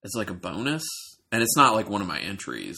It's 0.03 0.15
like 0.15 0.31
a 0.31 0.35
bonus, 0.35 0.85
and 1.33 1.43
it's 1.43 1.57
not 1.57 1.75
like 1.75 1.89
one 1.89 2.01
of 2.03 2.07
my 2.09 2.19
entries. 2.21 2.77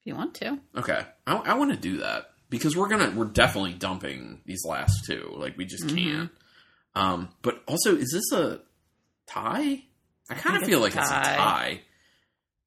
if 0.00 0.06
you 0.06 0.14
want 0.14 0.34
to. 0.36 0.58
Okay, 0.76 1.02
I, 1.26 1.36
I 1.36 1.54
want 1.54 1.70
to 1.72 1.76
do 1.76 1.98
that 1.98 2.30
because 2.50 2.76
we're 2.76 2.88
gonna 2.88 3.10
we're 3.14 3.24
definitely 3.26 3.74
dumping 3.74 4.40
these 4.46 4.64
last 4.64 5.04
two. 5.06 5.32
Like 5.36 5.56
we 5.56 5.64
just 5.64 5.86
Mhm. 5.86 5.96
can't. 5.96 6.30
Um, 6.94 7.28
but 7.42 7.62
also, 7.68 7.96
is 7.96 8.10
this 8.12 8.32
a 8.32 8.60
tie? 9.28 9.84
I 10.30 10.34
kind 10.34 10.62
of 10.62 10.68
feel 10.68 10.80
like 10.80 10.94
it's 10.94 11.10
a 11.10 11.14
tie. 11.14 11.36
tie. 11.36 11.80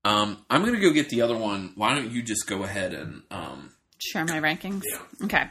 Um, 0.03 0.43
I'm 0.49 0.65
gonna 0.65 0.79
go 0.79 0.91
get 0.91 1.09
the 1.09 1.21
other 1.21 1.37
one. 1.37 1.73
Why 1.75 1.95
don't 1.95 2.11
you 2.11 2.23
just 2.23 2.47
go 2.47 2.63
ahead 2.63 2.93
and 2.93 3.21
um, 3.29 3.71
Share 3.99 4.25
my 4.25 4.39
rankings. 4.39 4.81
Yeah. 4.89 5.25
Okay. 5.25 5.43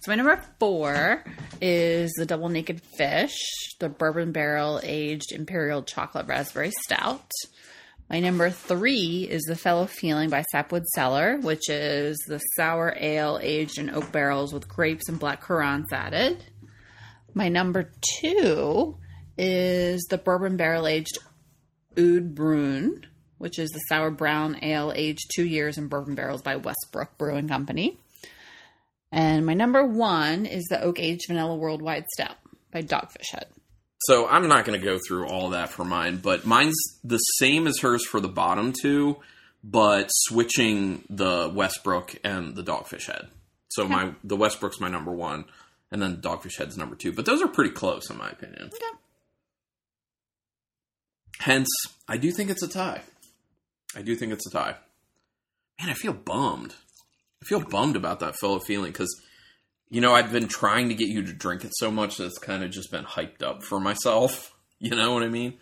So 0.00 0.10
my 0.10 0.16
number 0.16 0.42
four 0.58 1.24
is 1.60 2.12
the 2.18 2.26
Double 2.26 2.48
Naked 2.48 2.82
Fish, 2.98 3.38
the 3.78 3.88
bourbon 3.88 4.32
barrel 4.32 4.80
aged 4.82 5.32
imperial 5.32 5.82
chocolate 5.82 6.26
raspberry 6.26 6.72
stout. 6.82 7.30
My 8.10 8.20
number 8.20 8.50
three 8.50 9.26
is 9.30 9.44
the 9.44 9.56
Fellow 9.56 9.86
Feeling 9.86 10.28
by 10.28 10.42
Sapwood 10.42 10.84
Cellar, 10.88 11.38
which 11.38 11.70
is 11.70 12.18
the 12.28 12.38
sour 12.56 12.94
ale 13.00 13.38
aged 13.40 13.78
in 13.78 13.88
oak 13.90 14.12
barrels 14.12 14.52
with 14.52 14.68
grapes 14.68 15.08
and 15.08 15.18
black 15.18 15.40
currants 15.40 15.92
added. 15.92 16.44
My 17.32 17.48
number 17.48 17.90
two 18.20 18.98
is 19.36 20.02
the 20.10 20.18
bourbon 20.18 20.56
barrel 20.56 20.86
aged 20.86 21.18
Oud 21.98 22.34
Brune, 22.34 23.06
which 23.38 23.58
is 23.58 23.70
the 23.70 23.80
sour 23.88 24.10
brown 24.10 24.58
ale 24.62 24.92
aged 24.94 25.30
two 25.34 25.44
years 25.44 25.78
in 25.78 25.88
bourbon 25.88 26.14
barrels 26.14 26.42
by 26.42 26.56
Westbrook 26.56 27.16
Brewing 27.18 27.48
Company. 27.48 27.98
And 29.12 29.46
my 29.46 29.54
number 29.54 29.84
one 29.86 30.44
is 30.46 30.64
the 30.64 30.82
oak 30.82 30.98
aged 30.98 31.26
vanilla 31.28 31.54
worldwide 31.54 32.06
stout 32.14 32.36
by 32.72 32.82
Dogfish 32.82 33.30
Head. 33.30 33.46
So 34.00 34.26
I'm 34.26 34.48
not 34.48 34.64
going 34.64 34.78
to 34.78 34.84
go 34.84 34.98
through 34.98 35.28
all 35.28 35.50
that 35.50 35.70
for 35.70 35.84
mine, 35.84 36.18
but 36.18 36.44
mine's 36.44 36.76
the 37.04 37.18
same 37.18 37.66
as 37.66 37.78
hers 37.78 38.04
for 38.04 38.20
the 38.20 38.28
bottom 38.28 38.72
two, 38.72 39.16
but 39.62 40.08
switching 40.10 41.04
the 41.08 41.50
Westbrook 41.54 42.16
and 42.24 42.54
the 42.54 42.62
Dogfish 42.62 43.06
Head. 43.06 43.28
So 43.68 43.88
my 43.88 44.12
the 44.22 44.36
Westbrook's 44.36 44.78
my 44.78 44.88
number 44.88 45.10
one, 45.10 45.46
and 45.90 46.02
then 46.02 46.18
Dogfish 46.18 46.58
Head's 46.58 46.76
number 46.76 46.96
two. 46.96 47.12
But 47.12 47.24
those 47.24 47.40
are 47.40 47.48
pretty 47.48 47.70
close 47.70 48.10
in 48.10 48.18
my 48.18 48.28
opinion. 48.28 48.66
Okay. 48.66 48.98
Hence, 51.40 51.68
I 52.08 52.16
do 52.16 52.30
think 52.30 52.50
it's 52.50 52.62
a 52.62 52.68
tie. 52.68 53.02
I 53.96 54.02
do 54.02 54.14
think 54.16 54.32
it's 54.32 54.46
a 54.46 54.50
tie. 54.50 54.76
Man, 55.80 55.90
I 55.90 55.94
feel 55.94 56.12
bummed. 56.12 56.74
I 57.42 57.46
feel 57.46 57.60
bummed 57.60 57.96
about 57.96 58.20
that 58.20 58.36
fellow 58.36 58.58
feeling 58.58 58.92
because, 58.92 59.14
you 59.90 60.00
know, 60.00 60.14
I've 60.14 60.32
been 60.32 60.48
trying 60.48 60.88
to 60.88 60.94
get 60.94 61.08
you 61.08 61.24
to 61.26 61.32
drink 61.32 61.64
it 61.64 61.72
so 61.74 61.90
much 61.90 62.16
that 62.16 62.26
it's 62.26 62.38
kind 62.38 62.64
of 62.64 62.70
just 62.70 62.90
been 62.90 63.04
hyped 63.04 63.42
up 63.42 63.62
for 63.62 63.80
myself. 63.80 64.50
You 64.80 64.90
know 64.90 65.14
what 65.14 65.22
I 65.22 65.28
mean? 65.28 65.54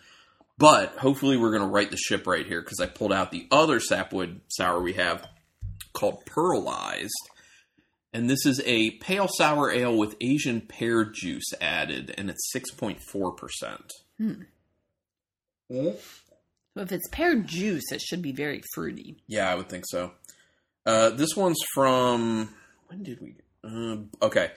But 0.57 0.97
hopefully, 0.97 1.37
we're 1.37 1.51
going 1.51 1.61
to 1.61 1.67
right 1.67 1.89
the 1.89 1.95
ship 1.95 2.27
right 2.27 2.45
here 2.45 2.61
because 2.61 2.81
I 2.81 2.87
pulled 2.87 3.13
out 3.13 3.31
the 3.31 3.47
other 3.51 3.79
sapwood 3.79 4.41
sour 4.49 4.81
we 4.81 4.93
have 4.93 5.25
called 5.93 6.25
Pearlized. 6.25 7.09
And 8.11 8.29
this 8.29 8.45
is 8.45 8.61
a 8.65 8.91
pale 8.97 9.29
sour 9.29 9.71
ale 9.71 9.95
with 9.95 10.15
Asian 10.19 10.61
pear 10.61 11.05
juice 11.05 11.53
added, 11.61 12.13
and 12.17 12.29
it's 12.29 12.51
6.4%. 12.53 13.81
So 15.69 15.95
if 16.77 16.91
it's 16.91 17.07
pear 17.09 17.35
juice, 17.35 17.91
it 17.91 18.01
should 18.01 18.21
be 18.21 18.31
very 18.31 18.61
fruity. 18.73 19.17
Yeah, 19.27 19.49
I 19.51 19.55
would 19.55 19.69
think 19.69 19.85
so. 19.87 20.11
Uh, 20.85 21.11
this 21.11 21.35
one's 21.35 21.59
from 21.73 22.53
when 22.87 23.03
did 23.03 23.19
we? 23.21 23.35
Uh, 23.63 23.97
okay, 24.21 24.51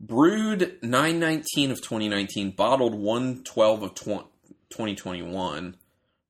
brewed 0.00 0.78
nine 0.82 1.20
nineteen 1.20 1.70
of 1.70 1.82
twenty 1.82 2.08
nineteen, 2.08 2.50
bottled 2.50 2.94
one 2.94 3.44
twelve 3.44 3.82
of 3.82 3.94
tw- 3.94 4.26
twenty 4.70 4.94
twenty 4.94 5.22
one. 5.22 5.76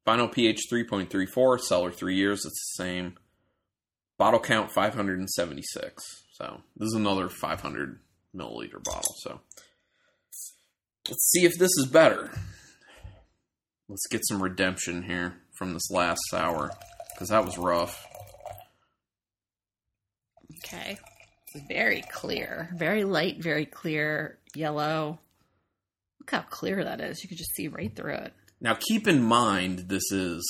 Final 0.05 0.29
pH 0.29 0.61
three 0.69 0.85
point 0.85 1.11
three 1.11 1.27
four. 1.27 1.59
Cellar 1.59 1.91
three 1.93 2.17
years. 2.17 2.45
It's 2.45 2.75
the 2.77 2.85
same. 2.85 3.15
Bottle 4.19 4.41
count 4.41 4.73
five 4.73 4.95
hundred 4.95 5.19
and 5.19 5.31
seventy 5.31 5.63
six. 5.63 6.03
So 6.33 6.61
this 6.77 6.89
is 6.89 6.95
another 6.95 7.29
five 7.29 7.61
hundred 7.61 8.01
milliliter 8.37 8.83
bottle. 8.83 9.15
So 9.19 9.41
Let's 11.09 11.31
see 11.31 11.47
if 11.47 11.59
this 11.59 11.71
is 11.79 11.87
better. 11.87 12.31
Let's 13.89 14.07
get 14.07 14.27
some 14.27 14.43
redemption 14.43 15.03
here 15.03 15.37
from 15.57 15.73
this 15.73 15.91
last 15.91 16.21
sour 16.31 16.71
because 17.15 17.29
that 17.31 17.45
was 17.45 17.57
rough. 17.57 18.07
Okay. 20.65 20.99
Very 21.69 22.03
clear. 22.13 22.69
Very 22.77 23.05
light, 23.05 23.43
very 23.43 23.65
clear 23.65 24.39
yellow. 24.55 25.19
Look 26.21 26.31
how 26.31 26.43
clear 26.43 26.85
that 26.85 27.01
is. 27.01 27.23
You 27.23 27.29
could 27.29 27.39
just 27.39 27.55
see 27.55 27.69
right 27.69 27.95
through 27.95 28.15
it. 28.15 28.35
Now, 28.61 28.77
keep 28.79 29.09
in 29.09 29.23
mind 29.23 29.85
this 29.89 30.11
is 30.13 30.45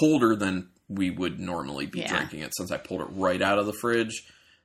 colder 0.00 0.34
than 0.36 0.70
we 0.88 1.10
would 1.10 1.38
normally 1.38 1.86
be 1.86 2.00
Yeah. 2.00 2.08
drinking 2.16 2.40
it 2.40 2.52
since 2.56 2.70
I 2.70 2.78
pulled 2.78 3.02
it 3.02 3.08
right 3.10 3.42
out 3.42 3.58
of 3.58 3.66
the 3.66 3.72
fridge. 3.74 4.22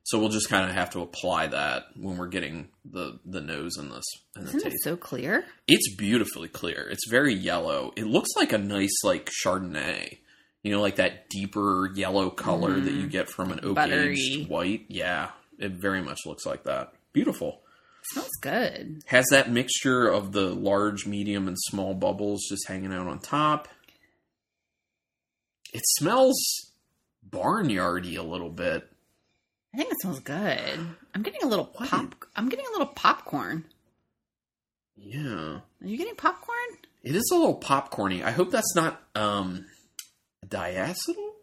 So 0.09 0.17
we'll 0.17 0.29
just 0.29 0.49
kind 0.49 0.67
of 0.67 0.75
have 0.75 0.89
to 0.91 1.01
apply 1.01 1.47
that 1.47 1.85
when 1.95 2.17
we're 2.17 2.29
getting 2.29 2.69
the 2.83 3.19
the 3.25 3.41
nose 3.41 3.77
and 3.77 3.91
this 3.91 4.03
and 4.35 4.45
the 4.45 4.49
Isn't 4.49 4.61
it 4.61 4.69
taste. 4.71 4.83
so 4.83 4.97
clear? 4.97 5.45
It's 5.67 5.95
beautifully 5.95 6.47
clear. 6.47 6.87
It's 6.89 7.07
very 7.07 7.35
yellow. 7.35 7.93
It 7.95 8.05
looks 8.05 8.29
like 8.35 8.51
a 8.51 8.57
nice 8.57 9.03
like 9.03 9.29
Chardonnay. 9.45 10.17
You 10.63 10.71
know, 10.71 10.81
like 10.81 10.95
that 10.95 11.29
deeper 11.29 11.91
yellow 11.93 12.31
color 12.31 12.79
that 12.79 12.91
you 12.91 13.01
mm-hmm. 13.01 13.09
get 13.09 13.29
from 13.29 13.51
an 13.51 13.59
oak 13.61 13.77
aged 13.77 14.49
white. 14.49 14.85
Yeah, 14.87 15.29
it 15.59 15.73
very 15.73 16.01
much 16.01 16.21
looks 16.25 16.43
like 16.43 16.63
that. 16.63 16.91
Beautiful. 17.13 17.61
smells 18.11 18.35
good. 18.41 19.03
Has 19.05 19.27
that 19.29 19.51
mixture 19.51 20.07
of 20.07 20.31
the 20.31 20.55
large, 20.55 21.05
medium, 21.05 21.47
and 21.47 21.57
small 21.59 21.93
bubbles 21.93 22.47
just 22.49 22.67
hanging 22.67 22.91
out 22.91 23.05
on 23.05 23.19
top. 23.19 23.67
It 25.71 25.83
smells 25.97 26.35
barnyardy 27.29 28.17
a 28.17 28.23
little 28.23 28.49
bit. 28.49 28.88
I 29.73 29.77
think 29.77 29.91
it 29.91 30.01
smells 30.01 30.19
good. 30.19 30.79
I'm 31.13 31.21
getting 31.23 31.43
a 31.43 31.47
little 31.47 31.65
pop. 31.65 32.15
I'm 32.35 32.49
getting 32.49 32.65
a 32.65 32.71
little 32.71 32.87
popcorn. 32.87 33.65
Yeah. 34.95 35.21
Are 35.21 35.63
you 35.81 35.97
getting 35.97 36.15
popcorn? 36.15 36.57
It 37.03 37.15
is 37.15 37.29
a 37.31 37.35
little 37.35 37.59
popcorny. 37.59 38.23
I 38.23 38.31
hope 38.31 38.51
that's 38.51 38.75
not 38.75 39.01
um 39.15 39.65
diacetyl. 40.45 41.33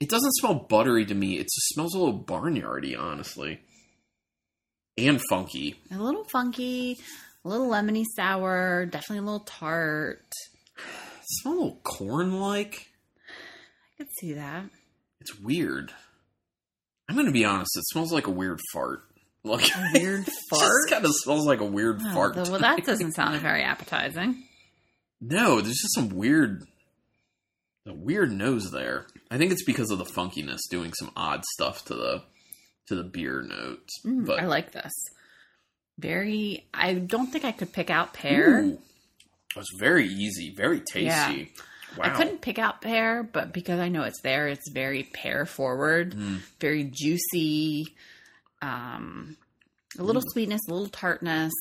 It 0.00 0.08
doesn't 0.08 0.32
smell 0.36 0.54
buttery 0.54 1.04
to 1.06 1.14
me. 1.14 1.38
It 1.38 1.44
just 1.44 1.74
smells 1.74 1.94
a 1.94 1.98
little 1.98 2.20
barnyardy, 2.20 2.98
honestly. 2.98 3.60
And 4.96 5.20
funky. 5.28 5.74
A 5.90 5.98
little 5.98 6.24
funky, 6.32 6.98
a 7.44 7.48
little 7.48 7.68
lemony 7.68 8.04
sour, 8.16 8.86
definitely 8.86 9.18
a 9.18 9.22
little 9.22 9.40
tart. 9.40 10.22
It 10.76 11.24
smells 11.40 11.56
a 11.56 11.60
little 11.60 11.80
corn 11.82 12.40
like. 12.40 12.86
I 13.28 14.04
could 14.04 14.12
see 14.20 14.34
that. 14.34 14.64
It's 15.20 15.38
weird. 15.38 15.92
I'm 17.08 17.16
gonna 17.16 17.32
be 17.32 17.44
honest, 17.44 17.76
it 17.76 17.84
smells 17.88 18.12
like 18.12 18.26
a 18.26 18.30
weird 18.30 18.60
fart. 18.72 19.00
Like 19.44 19.68
A 19.74 19.90
weird 19.94 20.26
fart. 20.50 20.72
kind 20.90 21.04
of 21.04 21.12
smells 21.14 21.46
like 21.46 21.60
a 21.60 21.64
weird 21.64 22.00
Oh, 22.04 22.12
fart. 22.14 22.36
well, 22.36 22.58
that 22.58 22.84
doesn't 22.84 23.12
sound 23.12 23.40
very 23.40 23.62
appetizing. 23.62 24.44
No, 25.20 25.60
there's 25.60 25.78
just 25.80 25.94
some 25.94 26.10
weird, 26.10 26.64
a 27.86 27.94
weird 27.94 28.30
nose 28.32 28.70
there. 28.70 29.06
I 29.30 29.38
think 29.38 29.52
it's 29.52 29.64
because 29.64 29.90
of 29.90 29.98
the 29.98 30.04
funkiness 30.04 30.60
doing 30.70 30.92
some 30.92 31.10
odd 31.16 31.44
stuff 31.54 31.84
to 31.86 31.94
the 31.94 32.22
to 32.88 32.94
the 32.94 33.04
beer 33.04 33.42
notes. 33.42 33.92
Mm, 34.06 34.26
but 34.26 34.40
I 34.40 34.46
like 34.46 34.72
this. 34.72 34.92
Very. 35.98 36.66
I 36.72 36.94
don't 36.94 37.28
think 37.28 37.44
I 37.44 37.52
could 37.52 37.72
pick 37.72 37.90
out 37.90 38.14
pear. 38.14 38.60
Ooh, 38.60 38.72
it 38.74 39.56
was 39.56 39.68
very 39.78 40.06
easy, 40.08 40.54
very 40.56 40.80
tasty. 40.80 41.04
Yeah. 41.04 41.44
Wow. 41.96 42.04
I 42.04 42.10
couldn't 42.10 42.40
pick 42.42 42.58
out 42.58 42.80
pear, 42.82 43.22
but 43.22 43.52
because 43.52 43.80
I 43.80 43.88
know 43.88 44.02
it's 44.02 44.20
there, 44.22 44.46
it's 44.48 44.70
very 44.70 45.02
pear 45.04 45.46
forward, 45.46 46.14
Mm. 46.14 46.40
very 46.60 46.84
juicy, 46.84 47.96
um, 48.62 49.36
a 49.98 50.02
little 50.02 50.22
sweetness, 50.32 50.60
a 50.68 50.72
little 50.72 50.88
tartness. 50.88 51.52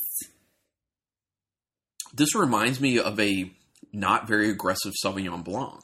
This 2.14 2.36
reminds 2.36 2.80
me 2.80 3.00
of 3.00 3.20
a 3.20 3.52
not 3.94 4.28
very 4.28 4.50
aggressive 4.50 4.94
Sauvignon 5.04 5.44
Blanc. 5.44 5.84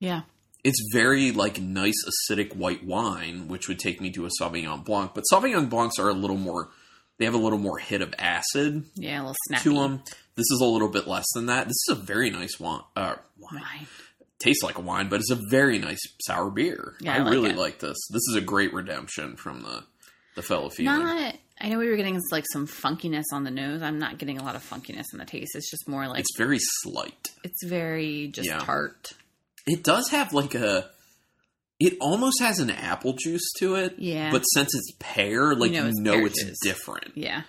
Yeah, 0.00 0.22
It's 0.64 0.80
very 0.92 1.30
like 1.32 1.60
nice 1.60 1.94
acidic 2.06 2.54
white 2.54 2.84
wine, 2.84 3.48
which 3.48 3.68
would 3.68 3.78
take 3.78 4.00
me 4.00 4.10
to 4.10 4.26
a 4.26 4.30
Sauvignon 4.40 4.84
Blanc. 4.84 5.12
But 5.14 5.24
Sauvignon 5.32 5.68
Blancs 5.68 5.98
are 5.98 6.08
a 6.08 6.12
little 6.14 6.36
more. 6.36 6.70
They 7.18 7.24
have 7.24 7.34
a 7.34 7.38
little 7.38 7.58
more 7.58 7.78
hit 7.78 8.00
of 8.02 8.14
acid 8.18 8.84
yeah, 8.94 9.18
a 9.18 9.22
little 9.22 9.34
snappy. 9.48 9.64
to 9.64 9.74
them. 9.74 10.02
This 10.36 10.46
is 10.52 10.60
a 10.62 10.66
little 10.66 10.88
bit 10.88 11.08
less 11.08 11.26
than 11.34 11.46
that. 11.46 11.66
This 11.66 11.76
is 11.88 11.96
a 11.96 12.00
very 12.00 12.30
nice 12.30 12.60
wine. 12.60 12.82
Uh, 12.94 13.16
wine. 13.38 13.60
Wine. 13.60 13.86
Tastes 14.38 14.62
like 14.62 14.78
a 14.78 14.82
wine, 14.82 15.08
but 15.08 15.18
it's 15.18 15.32
a 15.32 15.38
very 15.50 15.80
nice 15.80 15.98
sour 16.20 16.48
beer. 16.50 16.94
Yeah, 17.00 17.14
I, 17.14 17.16
I 17.16 17.22
like 17.22 17.32
really 17.32 17.50
it. 17.50 17.56
like 17.56 17.80
this. 17.80 17.96
This 18.10 18.22
is 18.30 18.36
a 18.36 18.40
great 18.40 18.72
redemption 18.72 19.34
from 19.36 19.62
the 19.62 19.82
the 20.36 20.42
fellow 20.42 20.68
feeling. 20.68 21.00
Not. 21.02 21.34
I 21.60 21.68
know 21.70 21.78
we 21.80 21.88
were 21.88 21.96
getting 21.96 22.20
like 22.30 22.44
some 22.52 22.68
funkiness 22.68 23.24
on 23.32 23.42
the 23.42 23.50
nose. 23.50 23.82
I'm 23.82 23.98
not 23.98 24.18
getting 24.18 24.38
a 24.38 24.44
lot 24.44 24.54
of 24.54 24.62
funkiness 24.62 25.06
in 25.12 25.18
the 25.18 25.24
taste. 25.24 25.56
It's 25.56 25.68
just 25.68 25.88
more 25.88 26.06
like 26.06 26.20
it's 26.20 26.36
very 26.38 26.60
slight. 26.60 27.30
it's 27.42 27.64
very 27.64 28.28
just 28.28 28.46
Yeah. 28.48 28.60
tart. 28.60 29.12
It 29.66 29.82
does 29.82 30.10
have 30.10 30.32
like 30.32 30.54
a. 30.54 30.88
It 31.80 31.96
almost 32.00 32.40
has 32.40 32.58
an 32.58 32.70
apple 32.70 33.12
juice 33.12 33.52
to 33.58 33.76
it. 33.76 33.94
Yeah. 33.98 34.30
But 34.32 34.42
since 34.42 34.74
it's 34.74 34.90
pear, 34.98 35.54
like 35.54 35.70
you 35.72 35.80
know 35.80 35.90
know, 35.90 36.24
it's 36.26 36.42
it's, 36.42 36.42
pear 36.42 36.48
juice. 36.50 36.58
different. 36.62 37.16
Yeah, 37.16 37.42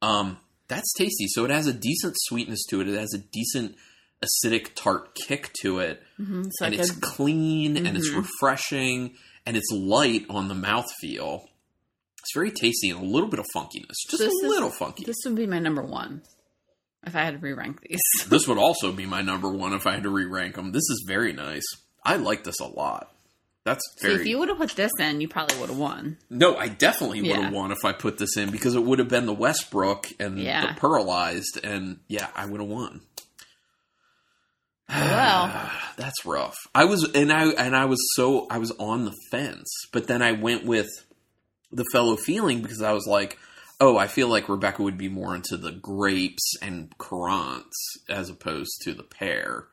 Um, 0.00 0.38
that's 0.68 0.92
tasty. 0.94 1.26
So 1.28 1.44
it 1.44 1.50
has 1.50 1.66
a 1.66 1.72
decent 1.72 2.14
sweetness 2.16 2.64
to 2.70 2.80
it. 2.80 2.88
It 2.88 2.98
has 2.98 3.12
a 3.14 3.18
decent 3.18 3.74
acidic 4.24 4.74
tart 4.76 5.16
kick 5.16 5.52
to 5.62 5.80
it, 5.80 6.00
hmm 6.16 6.44
so 6.52 6.64
and 6.66 6.76
like 6.76 6.80
it's 6.80 6.96
a, 6.96 7.00
clean 7.00 7.76
and 7.76 7.96
it's 7.96 8.08
Mhm. 8.10 8.18
refreshing 8.18 9.16
and 9.44 9.56
it's 9.56 9.68
light 9.72 10.24
on 10.30 10.46
the 10.46 10.54
mouthfeel. 10.54 11.40
It's 12.20 12.30
very 12.32 12.52
tasty 12.52 12.90
and 12.90 13.00
a 13.00 13.04
little 13.04 13.28
bit 13.28 13.40
of 13.40 13.46
funkiness, 13.52 13.96
just 14.08 14.18
This 14.18 14.20
a 14.20 14.26
is- 14.26 14.42
little 14.44 14.70
funky. 14.70 15.02
this 15.04 15.16
would 15.24 15.34
be 15.34 15.46
my 15.48 15.58
number 15.58 15.82
one 15.82 16.22
if 17.04 17.16
I 17.16 17.24
had 17.24 17.32
to 17.34 17.38
re-rank 17.40 17.80
these. 17.80 17.98
this 18.28 18.46
would 18.46 18.58
also 18.58 18.92
be 18.92 19.06
my 19.06 19.22
number 19.22 19.48
one 19.50 19.72
if 19.72 19.88
I 19.88 19.94
had 19.94 20.04
to 20.04 20.10
re-rank 20.10 20.54
them. 20.54 20.70
This 20.70 20.88
is 20.88 21.02
very 21.04 21.32
nice. 21.32 21.64
I 22.04 22.14
like 22.14 22.44
this 22.44 22.60
a 22.60 22.66
lot. 22.68 23.11
That's 23.64 23.82
So 23.98 24.08
very 24.08 24.20
if 24.20 24.26
you 24.26 24.38
would 24.38 24.48
have 24.48 24.58
put 24.58 24.70
this 24.70 24.90
in, 24.98 25.20
you 25.20 25.28
probably 25.28 25.56
would 25.58 25.68
have 25.68 25.78
won. 25.78 26.18
no. 26.28 26.56
I 26.56 26.66
definitely 26.68 27.20
would 27.20 27.28
Yeah. 27.30 27.42
have 27.42 27.52
won 27.52 27.70
if 27.70 27.84
I 27.84 27.92
put 27.92 28.18
this 28.18 28.36
in 28.36 28.50
because 28.50 28.74
it 28.74 28.82
would 28.82 28.98
have 28.98 29.08
been 29.08 29.26
the 29.26 29.32
Westbrook 29.32 30.08
and 30.18 30.38
Yeah. 30.38 30.74
the 30.74 30.80
Pearlized, 30.80 31.62
and 31.62 32.00
yeah, 32.08 32.28
I 32.34 32.46
would 32.46 32.60
have 32.60 32.68
won. 32.68 33.02
Oh, 34.88 34.94
well. 34.94 35.70
that's 35.96 36.24
rough. 36.24 36.56
I 36.74 36.84
was 36.86 37.08
and 37.14 37.32
I 37.32 37.50
and 37.50 37.76
I 37.76 37.84
was 37.84 37.98
so 38.16 38.46
I 38.50 38.58
was 38.58 38.72
on 38.72 39.04
the 39.04 39.14
fence, 39.30 39.68
but 39.92 40.06
then 40.06 40.22
I 40.22 40.32
went 40.32 40.64
with 40.64 40.88
the 41.70 41.84
fellow 41.92 42.16
feeling 42.16 42.60
because 42.62 42.82
I 42.82 42.92
was 42.92 43.06
like, 43.06 43.38
oh, 43.80 43.96
I 43.96 44.06
feel 44.08 44.28
like 44.28 44.48
Rebecca 44.48 44.82
would 44.82 44.98
be 44.98 45.08
more 45.08 45.34
into 45.34 45.56
the 45.56 45.72
grapes 45.72 46.54
and 46.60 46.92
currants 46.98 47.76
as 48.08 48.28
opposed 48.28 48.72
to 48.82 48.92
the 48.92 49.02
pear. 49.04 49.68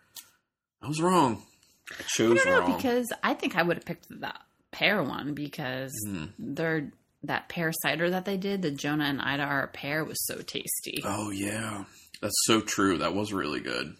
I 0.82 0.88
was 0.88 1.02
wrong. 1.02 1.44
I 1.92 1.96
I 2.02 2.04
chose 2.08 2.44
don't 2.44 2.46
know 2.46 2.60
wrong. 2.62 2.76
because 2.76 3.12
I 3.24 3.34
think 3.34 3.56
I 3.56 3.64
would 3.64 3.78
have 3.78 3.86
picked 3.86 4.08
the 4.10 4.34
pear 4.72 5.02
one 5.04 5.34
because 5.34 5.92
they're 6.38 6.92
that 7.24 7.50
pear 7.50 7.72
cider 7.82 8.10
that 8.12 8.26
they 8.26 8.38
did, 8.38 8.62
the 8.62 8.72
Jonah 8.72 9.06
and 9.06 9.22
Ida 9.22 9.44
are 9.44 9.64
a 9.64 9.68
pear, 9.68 10.06
was 10.06 10.26
so 10.26 10.38
tasty. 10.42 11.02
Oh 11.04 11.32
yeah, 11.32 11.84
that's 12.22 12.40
so 12.46 12.62
true. 12.62 13.00
That 13.00 13.14
was 13.14 13.34
really 13.34 13.60
good. 13.60 13.96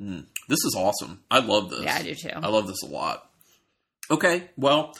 Mm. 0.00 0.26
This 0.48 0.58
is 0.64 0.74
awesome. 0.78 1.22
I 1.30 1.40
love 1.40 1.70
this. 1.70 1.82
yeah, 1.82 1.96
I 1.96 2.02
do 2.02 2.14
too. 2.14 2.30
I 2.34 2.48
love 2.48 2.66
this 2.66 2.82
a 2.82 2.86
lot. 2.86 3.28
Okay, 4.10 4.50
well, 4.56 4.94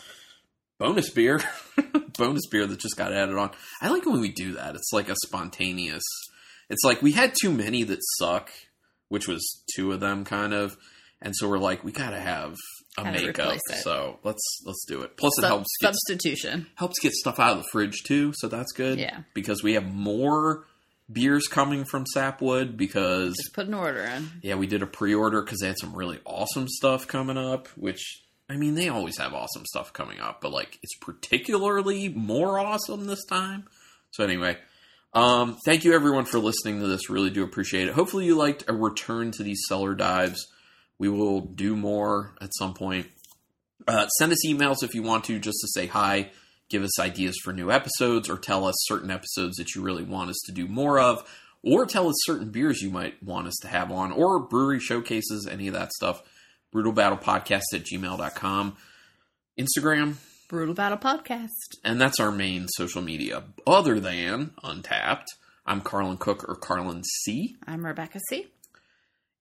bonus 0.78 1.10
beer, 1.10 1.40
bonus 2.18 2.46
beer 2.50 2.66
that 2.66 2.78
just 2.80 2.96
got 2.96 3.12
added 3.12 3.36
on. 3.36 3.50
I 3.80 3.88
like 3.90 4.04
when 4.06 4.20
we 4.20 4.30
do 4.30 4.54
that. 4.54 4.74
It's 4.74 4.90
like 4.92 5.08
a 5.08 5.16
spontaneous. 5.24 6.02
It's 6.68 6.84
like 6.84 7.02
we 7.02 7.12
had 7.12 7.34
too 7.40 7.50
many 7.52 7.82
that 7.84 7.98
suck, 8.18 8.50
which 9.08 9.26
was 9.26 9.62
two 9.74 9.92
of 9.92 10.00
them, 10.00 10.24
kind 10.24 10.52
of, 10.54 10.76
and 11.22 11.34
so 11.36 11.48
we're 11.48 11.58
like, 11.58 11.84
we 11.84 11.92
gotta 11.92 12.18
have 12.20 12.54
a 12.98 13.04
Gotta 13.04 13.12
makeup. 13.26 13.58
So 13.82 14.18
let's 14.24 14.42
let's 14.66 14.84
do 14.86 15.02
it. 15.02 15.16
Plus, 15.16 15.38
it 15.38 15.42
Sub- 15.42 15.50
helps 15.50 15.68
get 15.80 15.94
substitution. 15.94 16.66
helps 16.74 16.98
get 17.00 17.12
stuff 17.12 17.38
out 17.38 17.56
of 17.56 17.62
the 17.62 17.68
fridge 17.70 18.02
too, 18.04 18.32
so 18.36 18.48
that's 18.48 18.72
good. 18.72 18.98
Yeah. 18.98 19.20
because 19.34 19.62
we 19.62 19.74
have 19.74 19.84
more 19.92 20.66
beers 21.12 21.46
coming 21.48 21.84
from 21.84 22.04
Sapwood 22.14 22.76
because 22.76 23.36
Just 23.36 23.52
put 23.54 23.66
an 23.66 23.74
order 23.74 24.02
in. 24.02 24.30
yeah, 24.42 24.54
we 24.54 24.66
did 24.66 24.80
a 24.82 24.86
pre-order 24.86 25.42
because 25.42 25.58
they 25.60 25.66
had 25.66 25.78
some 25.78 25.94
really 25.94 26.20
awesome 26.24 26.68
stuff 26.68 27.06
coming 27.08 27.36
up. 27.38 27.68
Which 27.76 28.22
I 28.48 28.56
mean, 28.56 28.74
they 28.74 28.88
always 28.88 29.18
have 29.18 29.32
awesome 29.34 29.64
stuff 29.66 29.92
coming 29.92 30.18
up, 30.20 30.40
but 30.40 30.52
like 30.52 30.78
it's 30.82 30.96
particularly 31.00 32.08
more 32.08 32.58
awesome 32.58 33.06
this 33.06 33.24
time. 33.26 33.64
So 34.12 34.24
anyway, 34.24 34.56
um, 35.12 35.56
thank 35.64 35.84
you 35.84 35.92
everyone 35.94 36.24
for 36.24 36.38
listening 36.40 36.80
to 36.80 36.86
this. 36.88 37.08
Really 37.10 37.30
do 37.30 37.44
appreciate 37.44 37.88
it. 37.88 37.94
Hopefully, 37.94 38.24
you 38.26 38.34
liked 38.36 38.64
a 38.68 38.72
return 38.72 39.30
to 39.32 39.42
these 39.44 39.60
cellar 39.68 39.94
dives. 39.94 40.46
We 41.00 41.08
will 41.08 41.40
do 41.40 41.74
more 41.76 42.34
at 42.42 42.50
some 42.58 42.74
point. 42.74 43.06
Uh, 43.88 44.06
send 44.18 44.32
us 44.32 44.46
emails 44.46 44.82
if 44.82 44.94
you 44.94 45.02
want 45.02 45.24
to, 45.24 45.38
just 45.38 45.56
to 45.62 45.68
say 45.68 45.86
hi, 45.86 46.30
give 46.68 46.82
us 46.82 47.00
ideas 47.00 47.34
for 47.42 47.54
new 47.54 47.70
episodes, 47.72 48.28
or 48.28 48.36
tell 48.36 48.66
us 48.66 48.74
certain 48.80 49.10
episodes 49.10 49.56
that 49.56 49.74
you 49.74 49.80
really 49.80 50.04
want 50.04 50.28
us 50.28 50.36
to 50.44 50.52
do 50.52 50.68
more 50.68 51.00
of, 51.00 51.26
or 51.62 51.86
tell 51.86 52.06
us 52.10 52.14
certain 52.26 52.50
beers 52.50 52.82
you 52.82 52.90
might 52.90 53.20
want 53.22 53.46
us 53.46 53.56
to 53.62 53.68
have 53.68 53.90
on, 53.90 54.12
or 54.12 54.38
brewery 54.40 54.78
showcases, 54.78 55.48
any 55.50 55.68
of 55.68 55.72
that 55.74 55.90
stuff. 55.92 56.22
Brutal 56.70 56.92
Battle 56.92 57.16
Podcast 57.16 57.62
at 57.72 57.84
gmail.com. 57.84 58.76
Instagram, 59.58 60.16
Brutal 60.50 60.74
Battle 60.74 60.98
Podcast. 60.98 61.78
and 61.82 61.98
that's 61.98 62.20
our 62.20 62.30
main 62.30 62.68
social 62.68 63.00
media. 63.00 63.44
Other 63.66 63.98
than 64.00 64.50
Untappd, 64.62 65.24
I'm 65.64 65.80
Carlin 65.80 66.18
Cook 66.18 66.46
or 66.46 66.56
Carlin 66.56 67.04
C. 67.24 67.56
I'm 67.66 67.86
Rebecca 67.86 68.20
C. 68.28 68.48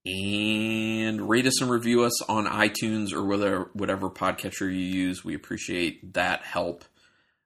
And 0.05 1.27
rate 1.29 1.45
us 1.45 1.61
and 1.61 1.69
review 1.69 2.03
us 2.03 2.21
on 2.23 2.45
iTunes 2.45 3.11
or 3.13 3.25
whatever 3.25 3.69
whatever 3.73 4.09
podcatcher 4.09 4.61
you 4.61 4.79
use. 4.79 5.25
We 5.25 5.35
appreciate 5.35 6.13
that 6.13 6.43
help 6.43 6.85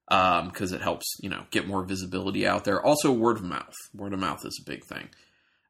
because 0.08 0.72
um, 0.72 0.76
it 0.76 0.82
helps 0.82 1.06
you 1.22 1.30
know 1.30 1.46
get 1.50 1.68
more 1.68 1.84
visibility 1.84 2.46
out 2.46 2.64
there. 2.64 2.84
Also, 2.84 3.12
word 3.12 3.38
of 3.38 3.44
mouth. 3.44 3.74
Word 3.94 4.14
of 4.14 4.20
mouth 4.20 4.46
is 4.46 4.62
a 4.62 4.70
big 4.70 4.86
thing. 4.86 5.10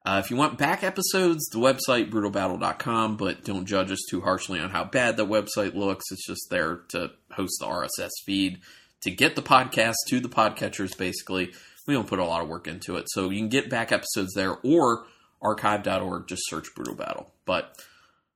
Uh, 0.05 0.21
if 0.23 0.29
you 0.29 0.35
want 0.35 0.57
back 0.57 0.83
episodes, 0.83 1.45
the 1.53 1.59
website 1.59 2.11
brutalbattle.com, 2.11 3.15
but 3.15 3.45
don't 3.45 3.65
judge 3.65 3.89
us 3.89 4.01
too 4.09 4.19
harshly 4.19 4.59
on 4.59 4.69
how 4.69 4.83
bad 4.83 5.15
the 5.15 5.25
website 5.25 5.75
looks. 5.75 6.03
It's 6.11 6.27
just 6.27 6.47
there 6.49 6.81
to 6.89 7.11
host 7.31 7.55
the 7.61 7.67
RSS 7.67 8.09
feed 8.25 8.59
to 9.03 9.11
get 9.11 9.37
the 9.37 9.41
podcast 9.41 9.95
to 10.09 10.19
the 10.19 10.27
podcatchers. 10.27 10.97
Basically, 10.97 11.53
we 11.87 11.93
don't 11.93 12.07
put 12.07 12.19
a 12.19 12.25
lot 12.25 12.41
of 12.41 12.49
work 12.49 12.67
into 12.67 12.97
it, 12.97 13.05
so 13.07 13.29
you 13.29 13.39
can 13.39 13.47
get 13.47 13.69
back 13.69 13.93
episodes 13.93 14.33
there 14.33 14.57
or 14.63 15.05
archive.org. 15.43 16.27
Just 16.27 16.43
search 16.47 16.73
Brutal 16.75 16.95
Battle. 16.95 17.31
But 17.45 17.77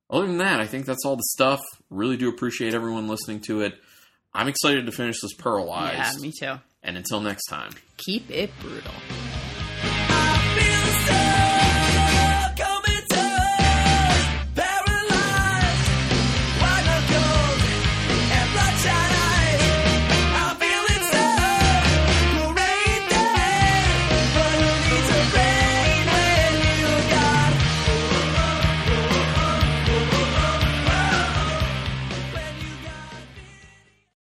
other 0.09 0.27
than 0.27 0.37
that, 0.37 0.59
I 0.59 0.67
think 0.67 0.85
that's 0.85 1.05
all 1.05 1.15
the 1.15 1.23
stuff. 1.31 1.61
Really 1.89 2.17
do 2.17 2.29
appreciate 2.29 2.73
everyone 2.73 3.07
listening 3.07 3.41
to 3.47 3.61
it. 3.61 3.79
I'm 4.33 4.47
excited 4.47 4.85
to 4.85 4.91
finish 4.91 5.21
this 5.21 5.35
Pearlized. 5.35 5.93
Yeah, 5.93 6.11
me 6.21 6.31
too. 6.37 6.53
And 6.83 6.97
until 6.97 7.21
next 7.21 7.45
time, 7.45 7.71
keep 7.97 8.29
it 8.29 8.51
brutal. 8.59 8.91
I 9.81 10.55
feel 10.55 11.15
so 11.33 11.36